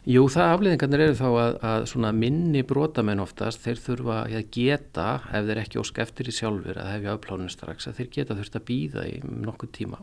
Jú, 0.09 0.23
það 0.25 0.51
afleðingarnir 0.55 1.01
eru 1.03 1.15
þá 1.19 1.27
að, 1.29 1.55
að 2.01 2.15
minni 2.17 2.63
brotamenn 2.65 3.19
oftast, 3.21 3.61
þeir 3.61 3.81
þurfa 3.83 4.15
að 4.25 4.47
geta, 4.55 5.09
ef 5.37 5.43
þeir 5.45 5.59
ekki 5.61 5.77
ósk 5.83 5.99
eftir 6.01 6.31
í 6.31 6.33
sjálfur 6.33 6.79
að 6.81 6.89
hefja 6.95 7.13
afplánun 7.13 7.51
strax, 7.53 7.85
að 7.85 7.99
þeir 7.99 8.09
geta 8.15 8.37
þurft 8.39 8.57
að 8.57 8.65
býða 8.71 9.03
í 9.05 9.19
nokkuð 9.21 9.71
tíma. 9.77 9.99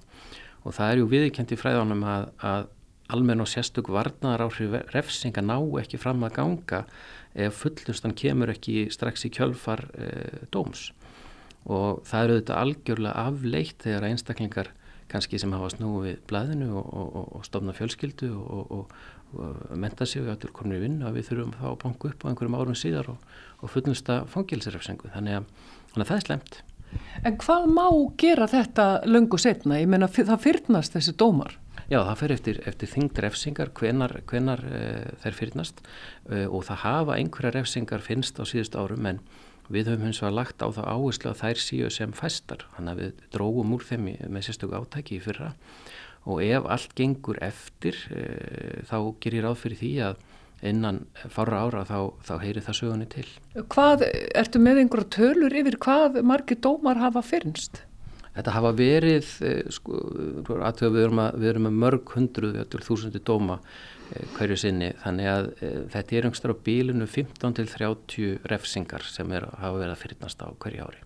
Og 0.62 0.77
það 0.77 0.92
er 0.92 1.01
ju 1.01 1.09
viðkjönd 1.11 1.55
í 1.57 1.59
fræðanum 1.59 2.07
að, 2.07 2.29
að 2.38 2.69
almenn 3.16 3.42
og 3.42 3.51
sérstök 3.51 3.90
varnar 3.97 4.47
áhrif 4.47 4.79
refsinga 4.95 5.42
ná 5.42 5.59
ekki 5.83 5.99
fram 5.99 6.23
að 6.27 6.37
ganga 6.38 6.85
ef 7.35 7.59
fullustan 7.64 8.14
kemur 8.14 8.55
ekki 8.55 8.87
strax 8.95 9.27
í 9.27 9.33
kjölfar 9.35 9.88
e, 9.90 10.09
dóms. 10.55 10.92
Og 11.66 12.07
það 12.07 12.29
eru 12.29 12.40
þetta 12.40 12.62
algjörlega 12.62 13.27
afleitt 13.27 13.83
þegar 13.83 14.11
einstaklingar 14.12 14.73
kannski 15.12 15.40
sem 15.40 15.53
hafa 15.55 15.73
snúið 15.75 16.21
blæðinu 16.31 16.71
og, 16.81 16.87
og, 16.92 17.27
og 17.38 17.47
stofna 17.47 17.75
fjölskyldu 17.77 18.33
og, 18.35 18.95
menta 19.77 20.07
sig 20.07 20.23
og 20.23 20.31
allir 20.33 20.53
komin 20.55 20.77
í 20.77 20.85
vinn 20.85 21.01
að 21.05 21.19
við 21.19 21.31
þurfum 21.31 21.57
þá 21.59 21.64
að 21.73 21.81
banka 21.83 22.09
upp 22.12 22.25
á 22.25 22.29
einhverjum 22.31 22.57
árum 22.57 22.79
síðar 22.79 23.11
og, 23.11 23.25
og 23.59 23.73
fullnusta 23.73 24.21
fangilsirafsengu 24.31 25.11
þannig, 25.12 25.49
þannig 25.92 26.05
að 26.05 26.11
það 26.12 26.16
er 26.16 26.27
slemt 26.29 26.61
En 27.27 27.37
hvað 27.40 27.69
má 27.73 27.87
gera 28.21 28.49
þetta 28.51 28.87
löngu 29.09 29.38
setna? 29.40 29.81
Ég 29.81 29.90
menna 29.90 30.09
það 30.12 30.42
fyrnast 30.45 30.97
þessi 30.97 31.14
dómar. 31.19 31.57
Já, 31.87 32.01
það 32.01 32.21
fer 32.21 32.35
eftir, 32.35 32.61
eftir 32.66 32.90
þingd 32.90 33.21
refsingar 33.23 33.71
hvenar, 33.79 34.14
hvenar 34.27 34.62
e, 34.66 34.81
þeir 35.23 35.37
fyrnast 35.38 35.83
e, 35.85 36.47
og 36.47 36.64
það 36.66 36.81
hafa 36.83 37.19
einhverja 37.21 37.53
refsingar 37.55 38.03
finnst 38.03 38.40
á 38.42 38.45
síðust 38.49 38.75
árum 38.79 39.07
en 39.07 39.21
við 39.72 39.90
höfum 39.92 40.09
hins 40.09 40.22
vegar 40.22 40.37
lagt 40.37 40.62
á 40.62 40.68
það 40.70 40.90
áherslu 40.92 41.31
að 41.33 41.42
þær 41.42 41.62
síu 41.62 41.90
sem 41.92 42.14
fæstar, 42.16 42.66
þannig 42.76 42.92
að 42.92 43.02
við 43.02 43.24
drógum 43.35 43.74
úr 43.76 43.87
þeim 43.87 44.09
með 44.31 44.46
sérstöku 44.46 44.79
átæki 44.79 45.18
í 45.18 45.22
fyrra 45.24 45.52
og 46.26 46.42
ef 46.42 46.66
allt 46.66 46.94
gengur 46.98 47.38
eftir 47.44 47.98
þá 48.88 48.96
ger 49.22 49.37
ég 49.38 49.44
ráð 49.46 49.61
fyrir 49.62 49.81
því 49.83 49.92
að 50.09 50.24
innan 50.64 51.02
fara 51.33 51.61
ára 51.66 51.83
þá, 51.87 51.98
þá 52.24 52.33
heyri 52.42 52.62
það 52.64 52.79
sögunni 52.79 53.09
til. 53.12 53.26
Hvað, 53.72 54.07
ertu 54.38 54.62
með 54.62 54.81
einhverja 54.83 55.12
tölur 55.18 55.57
yfir 55.61 55.76
hvað 55.83 56.22
margir 56.26 56.61
dómar 56.64 57.00
hafa 57.00 57.22
fyrnst? 57.26 57.83
Þetta 58.37 58.52
hafa 58.52 58.72
verið, 58.76 59.29
sko, 59.72 60.00
aðtöðu 60.57 60.96
við 60.96 61.05
erum, 61.07 61.20
að, 61.24 61.38
við 61.40 61.50
erum 61.52 61.68
með 61.68 61.79
mörg 61.85 62.16
hundruð 62.16 62.59
til 62.72 62.83
þúsundi 62.85 63.22
dóma 63.24 63.61
hverju 64.37 64.59
sinni 64.61 64.92
þannig 65.03 65.31
að 65.33 65.49
e, 65.59 65.73
þetta 65.95 66.16
er 66.16 66.29
einhverstað 66.29 66.55
á 66.55 66.64
bílinu 66.69 67.09
15 67.11 67.59
til 67.59 67.66
30 67.73 68.51
refsingar 68.53 69.07
sem 69.11 69.33
er, 69.35 69.49
hafa 69.61 69.81
verið 69.81 69.95
að 69.97 70.03
fyrirnast 70.05 70.45
á 70.45 70.49
hverju 70.62 70.87
ári. 70.87 71.03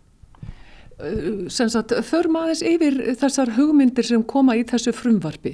Sagt, 1.49 1.95
förum 2.05 2.37
aðeins 2.37 2.61
yfir 2.67 2.99
þessar 3.17 3.55
hugmyndir 3.57 4.05
sem 4.05 4.25
koma 4.29 4.59
í 4.59 4.67
þessu 4.69 4.93
frumvarfi. 4.93 5.53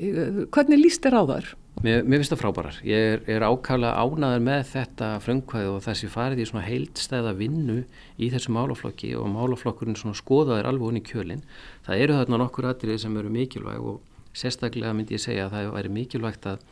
Hvernig 0.51 0.81
líst 0.81 1.07
þér 1.07 1.21
á 1.23 1.25
þar? 1.31 1.53
Mér, 1.85 2.07
mér 2.09 2.23
finnst 2.23 2.33
það 2.33 2.41
frábærar. 2.41 2.79
Ég 2.89 3.07
er, 3.13 3.23
er 3.31 3.45
ákvæmlega 3.45 4.01
ánaður 4.01 4.45
með 4.47 4.63
þetta 4.73 5.11
frumkvæði 5.23 5.71
og 5.71 5.83
þessi 5.85 6.09
farið 6.11 6.41
í 6.41 6.47
svona 6.49 6.65
heildstæða 6.65 7.35
vinnu 7.37 7.77
í 8.17 8.31
þessu 8.33 8.55
málaflokki 8.57 9.13
og 9.21 9.29
málaflokkurinn 9.35 9.99
svona 10.01 10.17
skoðaður 10.17 10.71
alveg 10.71 10.89
unni 10.89 11.03
kjölinn. 11.05 11.45
Það 11.87 12.03
eru 12.07 12.17
þarna 12.17 12.41
nokkur 12.43 12.71
aðrið 12.73 13.03
sem 13.05 13.21
eru 13.21 13.35
mikilvæg 13.35 13.91
og 13.93 14.01
sérstaklega 14.37 14.97
myndi 14.97 15.19
ég 15.19 15.23
segja 15.23 15.47
að 15.47 15.59
það 15.59 15.71
væri 15.77 15.93
mikilvægt 16.01 16.49
að 16.49 16.65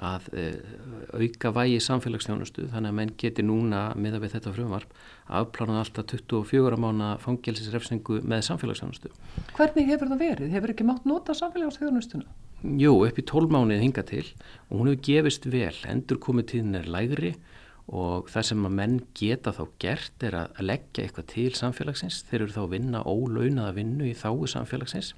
að 0.00 0.28
uh, 0.32 1.16
auka 1.20 1.52
vægi 1.52 1.80
samfélagsstjónustu 1.84 2.66
þannig 2.72 2.92
að 2.92 2.96
menn 2.96 3.12
geti 3.20 3.44
núna 3.44 3.90
miða 4.00 4.20
við 4.22 4.36
þetta 4.36 4.52
frumvarp 4.56 4.94
afplánað 5.40 5.82
alltaf 5.82 6.06
24 6.14 6.78
mánu 6.80 7.10
fangelsisrefsingu 7.22 8.20
með 8.24 8.46
samfélagsstjónustu. 8.48 9.12
Hvernig 9.58 9.90
hefur 9.92 10.12
það 10.12 10.24
verið? 10.24 10.54
Hefur 10.56 10.74
ekki 10.74 10.88
mátt 10.88 11.08
nota 11.08 11.36
samfélagsstjónustuna? 11.36 12.26
Jú, 12.80 12.94
upp 13.06 13.20
í 13.20 13.24
12 13.28 13.52
mánuðið 13.54 13.84
hinga 13.86 14.04
til 14.08 14.26
og 14.68 14.74
hún 14.78 14.90
hefur 14.90 15.04
gefist 15.10 15.48
vel, 15.52 15.76
endur 15.88 16.20
komið 16.20 16.50
tíðin 16.54 16.80
er 16.80 16.90
lægri 16.90 17.34
og 17.90 18.28
það 18.30 18.46
sem 18.50 18.66
að 18.68 18.74
menn 18.78 18.98
geta 19.18 19.52
þá 19.56 19.62
gert 19.82 20.26
er 20.26 20.36
að 20.44 20.60
leggja 20.62 21.04
eitthvað 21.04 21.30
til 21.32 21.50
samfélagsins, 21.58 22.22
þeir 22.28 22.44
eru 22.44 22.54
þá 22.54 22.60
að 22.62 22.74
vinna 22.76 23.00
ólaunaða 23.02 23.76
vinnu 23.80 24.06
í 24.06 24.14
þáu 24.14 24.46
samfélagsins 24.52 25.14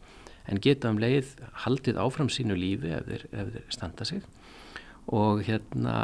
en 0.50 0.60
geta 0.62 0.90
um 0.90 1.00
leið 1.02 1.34
haldið 1.64 2.00
áfram 2.02 2.30
sínu 2.32 2.56
lífi 2.58 2.94
ef 2.96 3.04
þeir, 3.06 3.26
ef 3.30 3.52
þeir 3.56 3.66
standa 3.76 4.06
sig 4.08 4.22
og 5.06 5.42
hérna 5.46 5.96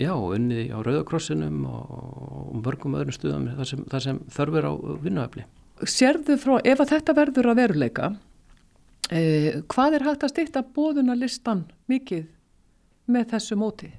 já, 0.00 0.12
unnið 0.14 0.72
á 0.72 0.78
Rauðakrossinum 0.84 1.62
og 1.68 2.56
mörgum 2.64 2.96
öðrum 2.98 3.14
stuðum 3.14 3.48
þar 3.58 3.68
sem, 3.68 3.84
sem 4.00 4.20
þörfur 4.32 4.68
á 4.68 4.72
vinnuöfli. 5.04 5.46
Sérðu 5.88 6.36
frá, 6.40 6.58
ef 6.64 6.82
að 6.82 6.92
þetta 6.94 7.16
verður 7.16 7.50
að 7.52 7.60
veruleika, 7.62 8.10
eh, 9.10 9.60
hvað 9.72 9.98
er 9.98 10.06
hægt 10.08 10.26
að 10.26 10.34
styrta 10.34 10.64
bóðuna 10.76 11.16
listan 11.16 11.64
mikið 11.88 12.26
með 13.08 13.30
þessu 13.34 13.58
móti? 13.60 13.90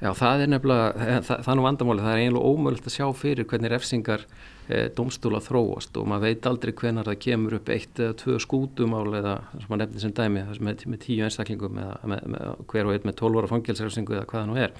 Já, 0.00 0.10
það 0.16 0.42
er 0.42 0.50
nefnilega, 0.50 1.06
það, 1.24 1.38
það 1.44 1.50
er 1.52 1.58
nú 1.58 1.64
vandamáli, 1.64 2.02
það 2.04 2.14
er 2.14 2.20
eiginlega 2.22 2.50
ómögulegt 2.50 2.88
að 2.88 2.94
sjá 2.94 3.06
fyrir 3.16 3.46
hvernig 3.48 3.72
refsingar 3.72 4.24
e, 4.68 4.78
domstóla 4.96 5.40
þróast 5.44 5.98
og 6.00 6.08
maður 6.10 6.26
veit 6.28 6.48
aldrei 6.50 6.72
hvenar 6.80 7.08
það 7.08 7.18
kemur 7.24 7.56
upp 7.58 7.72
eitt 7.72 8.00
eða 8.02 8.16
tvö 8.20 8.38
skútumál 8.42 9.06
eða 9.20 9.34
sem 9.52 9.66
maður 9.70 9.82
nefnir 9.82 10.04
sem 10.04 10.14
dæmi, 10.18 10.44
með, 10.68 10.86
með 10.92 11.02
tíu 11.06 11.26
einstaklingum 11.26 11.80
eða 11.84 12.16
hver 12.70 12.90
og 12.90 12.96
einn 12.96 13.08
með 13.08 13.18
tólvora 13.20 13.50
fangilsrefsingu 13.50 14.16
eða 14.18 14.28
hvaða 14.30 14.50
nú 14.50 14.58
er. 14.60 14.76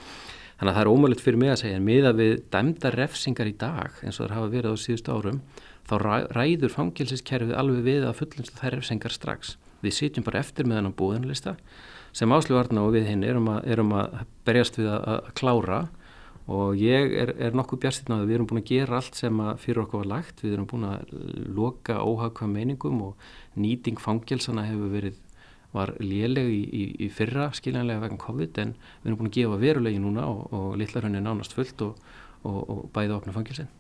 Þannig 0.54 0.70
að 0.70 0.76
það 0.76 0.84
er 0.84 0.92
ómögulegt 0.92 1.24
fyrir 1.24 1.40
mig 1.42 1.54
að 1.54 1.60
segja, 1.64 1.78
en 1.80 1.88
miða 1.88 2.14
við 2.14 2.34
dæmda 2.54 2.94
refsingar 2.94 3.50
í 3.50 3.56
dag 3.58 3.96
eins 4.04 4.20
og 4.20 4.28
það 4.28 4.36
hafa 4.38 4.52
verið 4.52 4.76
á 4.76 4.82
síðustu 4.84 5.16
árum, 5.16 5.40
þá 5.84 5.94
ræður 6.36 6.74
fangilsiskerfið 6.74 7.58
alveg 7.58 7.82
við 7.88 8.06
að 8.06 8.20
fullumst 8.20 8.60
þær 8.60 8.78
refsingar 8.78 9.14
strax. 9.14 9.56
Við 9.84 9.96
sitjum 9.98 10.24
bara 10.24 10.40
eftir 10.40 10.68
með 10.68 10.80
hennan 10.80 10.96
búðanlista 10.96 11.56
sem 12.14 12.32
áslugvarna 12.34 12.84
og 12.86 12.94
við 12.94 13.10
hinn 13.10 13.26
erum 13.26 13.50
erum 13.60 13.92
að 13.98 14.24
berjast 14.46 14.78
við 14.78 14.90
að, 14.94 15.04
að 15.14 15.30
klára 15.40 15.80
og 16.44 16.76
ég 16.76 17.14
er, 17.22 17.32
er 17.40 17.56
nokkuð 17.56 17.80
björnstinn 17.84 18.14
á 18.14 18.20
því 18.20 18.28
við 18.28 18.36
erum 18.36 18.48
búin 18.50 18.60
að 18.60 18.70
gera 18.70 18.98
allt 19.00 19.16
sem 19.16 19.44
fyrir 19.62 19.82
okkur 19.84 20.02
var 20.02 20.10
lagt, 20.10 20.42
við 20.44 20.56
erum 20.58 20.68
búin 20.68 20.88
að 20.90 21.14
loka 21.56 22.00
óhagkvæm 22.04 22.52
meiningum 22.58 23.00
og 23.06 23.30
nýting 23.56 24.00
fangelsana 24.00 24.66
hefur 24.68 24.92
verið 24.92 25.20
var 25.74 25.94
léleg 25.98 26.50
í, 26.52 26.60
í, 26.62 26.82
í 27.06 27.08
fyrra 27.10 27.48
skiljanlega 27.56 28.04
vegna 28.04 28.20
COVID 28.22 28.60
en 28.62 28.76
við 28.76 29.08
erum 29.08 29.22
búin 29.22 29.32
að 29.32 29.38
gefa 29.40 29.62
verulegi 29.64 30.02
núna 30.02 30.28
og, 30.30 30.44
og 30.54 30.76
litlarhönni 30.78 31.22
nánast 31.24 31.56
fullt 31.56 31.82
og, 31.88 32.04
og, 32.44 32.60
og 32.60 32.84
bæða 32.94 33.18
opna 33.18 33.34
fangelsin. 33.34 33.72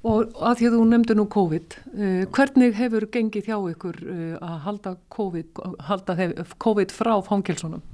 Og 0.00 0.30
að 0.40 0.60
því 0.60 0.68
að 0.68 0.76
þú 0.76 0.84
nefndu 0.88 1.16
nú 1.18 1.26
COVID, 1.28 1.76
uh, 1.92 2.22
hvernig 2.32 2.76
hefur 2.78 3.06
gengið 3.12 3.50
hjá 3.50 3.58
ykkur 3.74 3.98
uh, 4.00 4.36
að 4.40 4.56
halda 4.66 4.94
COVID, 5.12 5.60
halda 5.90 6.16
COVID 6.64 6.94
frá 6.96 7.12
fangelsunum? 7.26 7.84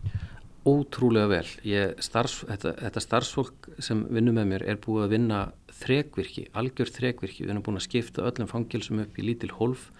Ótrúlega 0.67 1.31
vel. 1.31 1.49
Ég, 1.67 1.95
starfs, 2.03 2.41
þetta, 2.47 2.73
þetta 2.81 3.03
starfsfólk 3.03 3.69
sem 3.83 4.01
vinnur 4.11 4.35
með 4.35 4.49
mér 4.51 4.65
er 4.67 4.81
búið 4.83 5.05
að 5.05 5.13
vinna 5.15 5.41
þrekvirki, 5.83 6.49
algjör 6.59 6.91
þrekvirki. 6.91 7.45
Við 7.45 7.53
erum 7.53 7.67
búin 7.67 7.79
að 7.79 7.87
skipta 7.87 8.25
öllum 8.27 8.51
fangelsum 8.51 9.03
upp 9.05 9.19
í 9.19 9.27
lítil 9.27 9.53
hólf. 9.55 9.91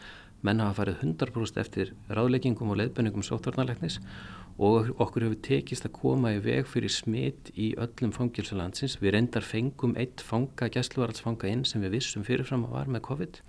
Menn 0.47 0.63
hafa 0.63 0.81
farið 0.83 1.05
100% 1.07 1.63
eftir 1.63 1.93
ráðleggingum 2.11 2.71
og 2.71 2.81
leðbenningum 2.81 3.25
sóttvarnarleiknis 3.27 3.99
og 3.99 4.46
okkur 4.57 5.27
hefur 5.27 5.41
tekist 5.45 5.85
að 5.85 5.97
koma 5.99 6.33
í 6.33 6.41
veg 6.41 6.69
fyrir 6.71 6.93
smitt 6.93 7.51
í 7.55 7.75
öllum 7.77 8.13
fangilsulandsins. 8.17 8.97
Við 9.03 9.17
reyndar 9.17 9.45
fengum 9.45 9.97
eitt 10.01 10.25
fanga, 10.25 10.71
gæsluvaraldsfanga 10.73 11.51
inn 11.53 11.65
sem 11.69 11.85
við 11.85 11.99
vissum 11.99 12.25
fyrirfram 12.25 12.65
að 12.69 12.77
var 12.79 12.93
með 12.95 13.05
COVID 13.11 13.43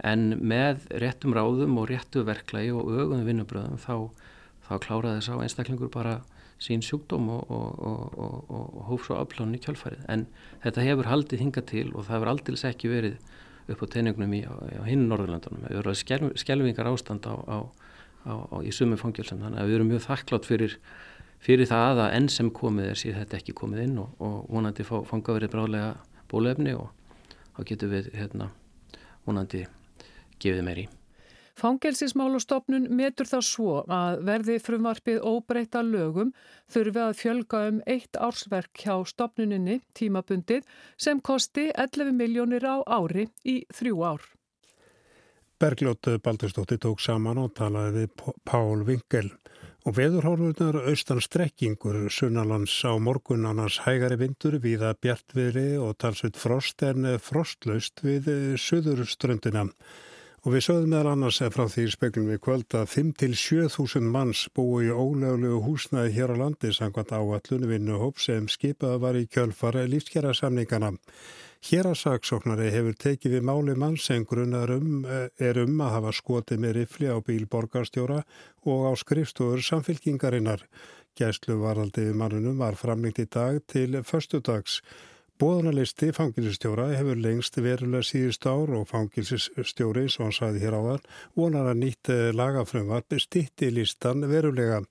en 0.00 0.32
með 0.40 0.86
réttum 1.02 1.34
ráðum 1.36 1.76
og 1.80 1.90
réttu 1.90 2.24
verklagi 2.26 2.72
og 2.74 2.88
ögum 2.90 3.26
vinnubröðum 3.26 3.78
þá, 3.80 4.08
þá 4.66 4.72
kláraði 4.86 5.20
að 5.34 5.44
einstaklingur 5.44 5.92
bara 5.92 6.20
sín 6.62 6.82
sjúkdóm 6.84 7.28
og, 7.34 7.50
og, 7.50 7.82
og, 7.82 8.50
og 8.54 8.82
hóf 8.88 9.06
svo 9.06 9.18
afplánu 9.18 9.58
í 9.58 9.62
kjálfarið. 9.62 10.04
En 10.12 10.26
þetta 10.62 10.86
hefur 10.86 11.10
haldið 11.10 11.42
hinga 11.42 11.64
til 11.66 11.88
og 11.90 12.06
það 12.06 12.16
hefur 12.16 12.32
aldils 12.32 12.66
ekki 12.68 12.92
verið 12.92 13.16
upp 13.72 13.82
á 13.82 13.86
teiningnum 13.94 14.36
í, 14.38 14.42
á, 14.46 14.54
á 14.78 14.82
hinn 14.86 15.08
Norðurlandunum. 15.10 15.64
Það 15.66 15.74
hefur 15.74 15.90
verið 15.90 16.42
skelvingar 16.42 16.90
ástand 16.90 17.26
á, 17.26 17.34
á 17.34 17.58
á, 18.26 18.34
á, 18.34 18.56
í 18.62 18.72
sumum 18.74 19.00
fangilsum 19.00 19.42
þannig 19.42 19.62
að 19.62 19.68
við 19.70 19.78
erum 19.78 19.92
mjög 19.92 20.06
þakklátt 20.06 20.48
fyrir, 20.48 20.78
fyrir 21.42 21.70
það 21.70 22.04
að 22.06 22.16
enn 22.18 22.30
sem 22.32 22.50
komið 22.54 22.90
er 22.92 23.02
síðan 23.02 23.22
þetta 23.24 23.38
ekki 23.40 23.58
komið 23.58 23.84
inn 23.88 24.00
og, 24.02 24.16
og 24.22 24.40
vonandi 24.52 24.86
fá, 24.86 24.96
fanga 25.08 25.36
verið 25.38 25.54
brálega 25.54 25.92
bólefni 26.32 26.74
og 26.78 26.90
þá 27.56 27.62
getum 27.68 27.94
við 27.94 28.10
hérna, 28.16 28.50
vonandi 29.26 29.66
gefið 30.42 30.66
meir 30.66 30.84
í. 30.86 30.88
Fangelsismálastofnun 31.60 32.86
metur 32.96 33.28
það 33.28 33.42
svo 33.44 33.72
að 33.92 34.22
verði 34.26 34.56
frumvarpið 34.64 35.18
óbreyta 35.20 35.82
lögum 35.84 36.32
þurfi 36.72 37.02
að 37.04 37.18
fjölga 37.20 37.60
um 37.68 37.80
eitt 37.86 38.16
ársverk 38.16 38.84
hjá 38.84 38.94
stopnuninni 39.06 39.82
tímabundið 39.98 40.64
sem 40.96 41.20
kosti 41.20 41.68
11 41.76 42.16
miljónir 42.16 42.64
á 42.64 42.80
ári 42.88 43.28
í 43.44 43.60
þrjú 43.68 44.00
ár. 44.14 44.24
Bergljótt 45.62 46.08
Baldurstóttir 46.22 46.78
tók 46.82 46.98
saman 46.98 47.38
og 47.38 47.52
talaði 47.54 48.00
við 48.00 48.22
Pál 48.42 48.80
Vinkel 48.82 49.28
og 49.86 49.94
veðurhórfurnar 49.94 50.80
austan 50.90 51.20
strekkingur 51.22 52.08
sunnalands 52.10 52.74
á 52.82 52.98
morgun 52.98 53.46
annars 53.46 53.76
hægari 53.84 54.18
vindur 54.18 54.56
við 54.64 54.82
að 54.88 54.98
bjartviðri 55.06 55.66
og 55.78 55.92
talsveit 56.02 56.40
frost 56.40 56.82
en 56.82 57.06
frostlaust 57.22 58.02
við 58.02 58.26
söðurströndina. 58.58 59.68
Og 60.42 60.56
við 60.56 60.66
sögðum 60.66 60.96
meðal 60.96 61.12
annars 61.12 61.38
frá 61.54 61.68
því 61.70 61.86
speklum 61.94 62.26
við 62.32 62.42
kvöld 62.42 62.74
að 62.74 62.90
5-7 62.96 64.02
manns 64.02 64.48
búi 64.50 64.88
í 64.88 64.90
ólöglu 64.90 65.60
húsnaði 65.62 66.16
hér 66.18 66.34
á 66.34 66.42
landi 66.42 66.74
sangvænt 66.74 67.14
áallunum 67.14 67.70
vinnuhóp 67.70 68.18
sem 68.18 68.50
skipaða 68.50 68.98
var 69.06 69.22
í 69.22 69.28
kjölfara 69.30 69.86
lífskjara 69.86 70.34
samningana. 70.34 70.96
Hérasaksóknari 71.62 72.72
hefur 72.74 72.96
tekið 72.98 73.36
við 73.36 73.44
máli 73.46 73.74
mann 73.78 73.94
sem 73.94 74.24
grunnar 74.26 74.72
um, 74.74 75.04
eh, 75.06 75.28
er 75.38 75.60
um 75.62 75.78
að 75.78 75.92
hafa 75.94 76.12
skotið 76.18 76.58
með 76.64 76.74
rifli 76.80 77.06
á 77.06 77.22
bíl 77.22 77.44
borgarstjóra 77.46 78.24
og 78.66 78.80
á 78.90 78.92
skrifstofur 78.98 79.62
samfylkingarinnar. 79.62 80.66
Gæslu 81.14 81.60
varaldi 81.62 82.08
mannunum 82.18 82.58
var 82.58 82.74
framlengt 82.74 83.22
í 83.22 83.28
dag 83.30 83.60
til 83.70 84.02
förstudags. 84.02 84.80
Bóðanalisti 85.38 86.10
fangilsistjóra 86.10 86.88
hefur 86.96 87.22
lengst 87.22 87.56
verulega 87.62 88.10
síðust 88.10 88.46
ár 88.46 88.74
og 88.80 88.88
fangilsistjóri, 88.90 90.08
svo 90.10 90.26
hann 90.26 90.34
sagði 90.34 90.66
hér 90.66 90.80
áðan, 90.80 91.06
vonar 91.38 91.70
að 91.70 91.84
nýtt 91.84 92.10
eh, 92.10 92.30
lagafrömmar 92.34 93.06
stitti 93.22 93.70
listan 93.70 94.26
verulega. 94.26 94.82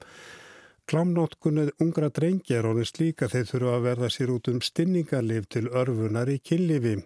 Klámnótkunni 0.90 1.70
ungra 1.80 2.10
drengi 2.10 2.56
er 2.58 2.66
honum 2.68 2.88
slíka 2.88 3.30
þeir 3.32 3.46
þurfa 3.50 3.76
að 3.78 3.86
verða 3.86 4.10
sér 4.12 4.34
út 4.34 4.50
um 4.52 4.62
stinningarlif 4.66 5.48
til 5.54 5.70
örfunar 5.70 6.32
í 6.32 6.40
kynlifi 6.44 6.98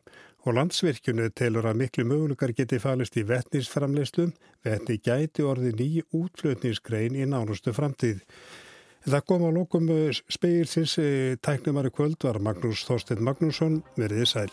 og 0.46 0.56
landsvirkjunu 0.58 1.30
telur 1.38 1.66
að 1.70 1.80
miklu 1.82 2.06
möguleikar 2.06 2.54
geti 2.58 2.80
falist 2.82 3.18
í 3.18 3.26
vettnisframleyslu, 3.30 4.30
vettni 4.66 5.00
gæti 5.02 5.46
orði 5.46 5.74
ný 5.74 5.90
útflutningsgrein 6.14 7.18
í 7.18 7.26
nánustu 7.30 7.74
framtíð. 7.74 8.22
Það 9.06 9.26
kom 9.30 9.46
á 9.46 9.50
lókum 9.54 9.90
speilsins, 10.34 10.98
tæknumari 11.46 11.94
kvöld 11.94 12.18
var 12.26 12.42
Magnús 12.42 12.86
Þorstein 12.90 13.22
Magnússon, 13.26 13.82
verðið 13.98 14.32
sæl. 14.32 14.50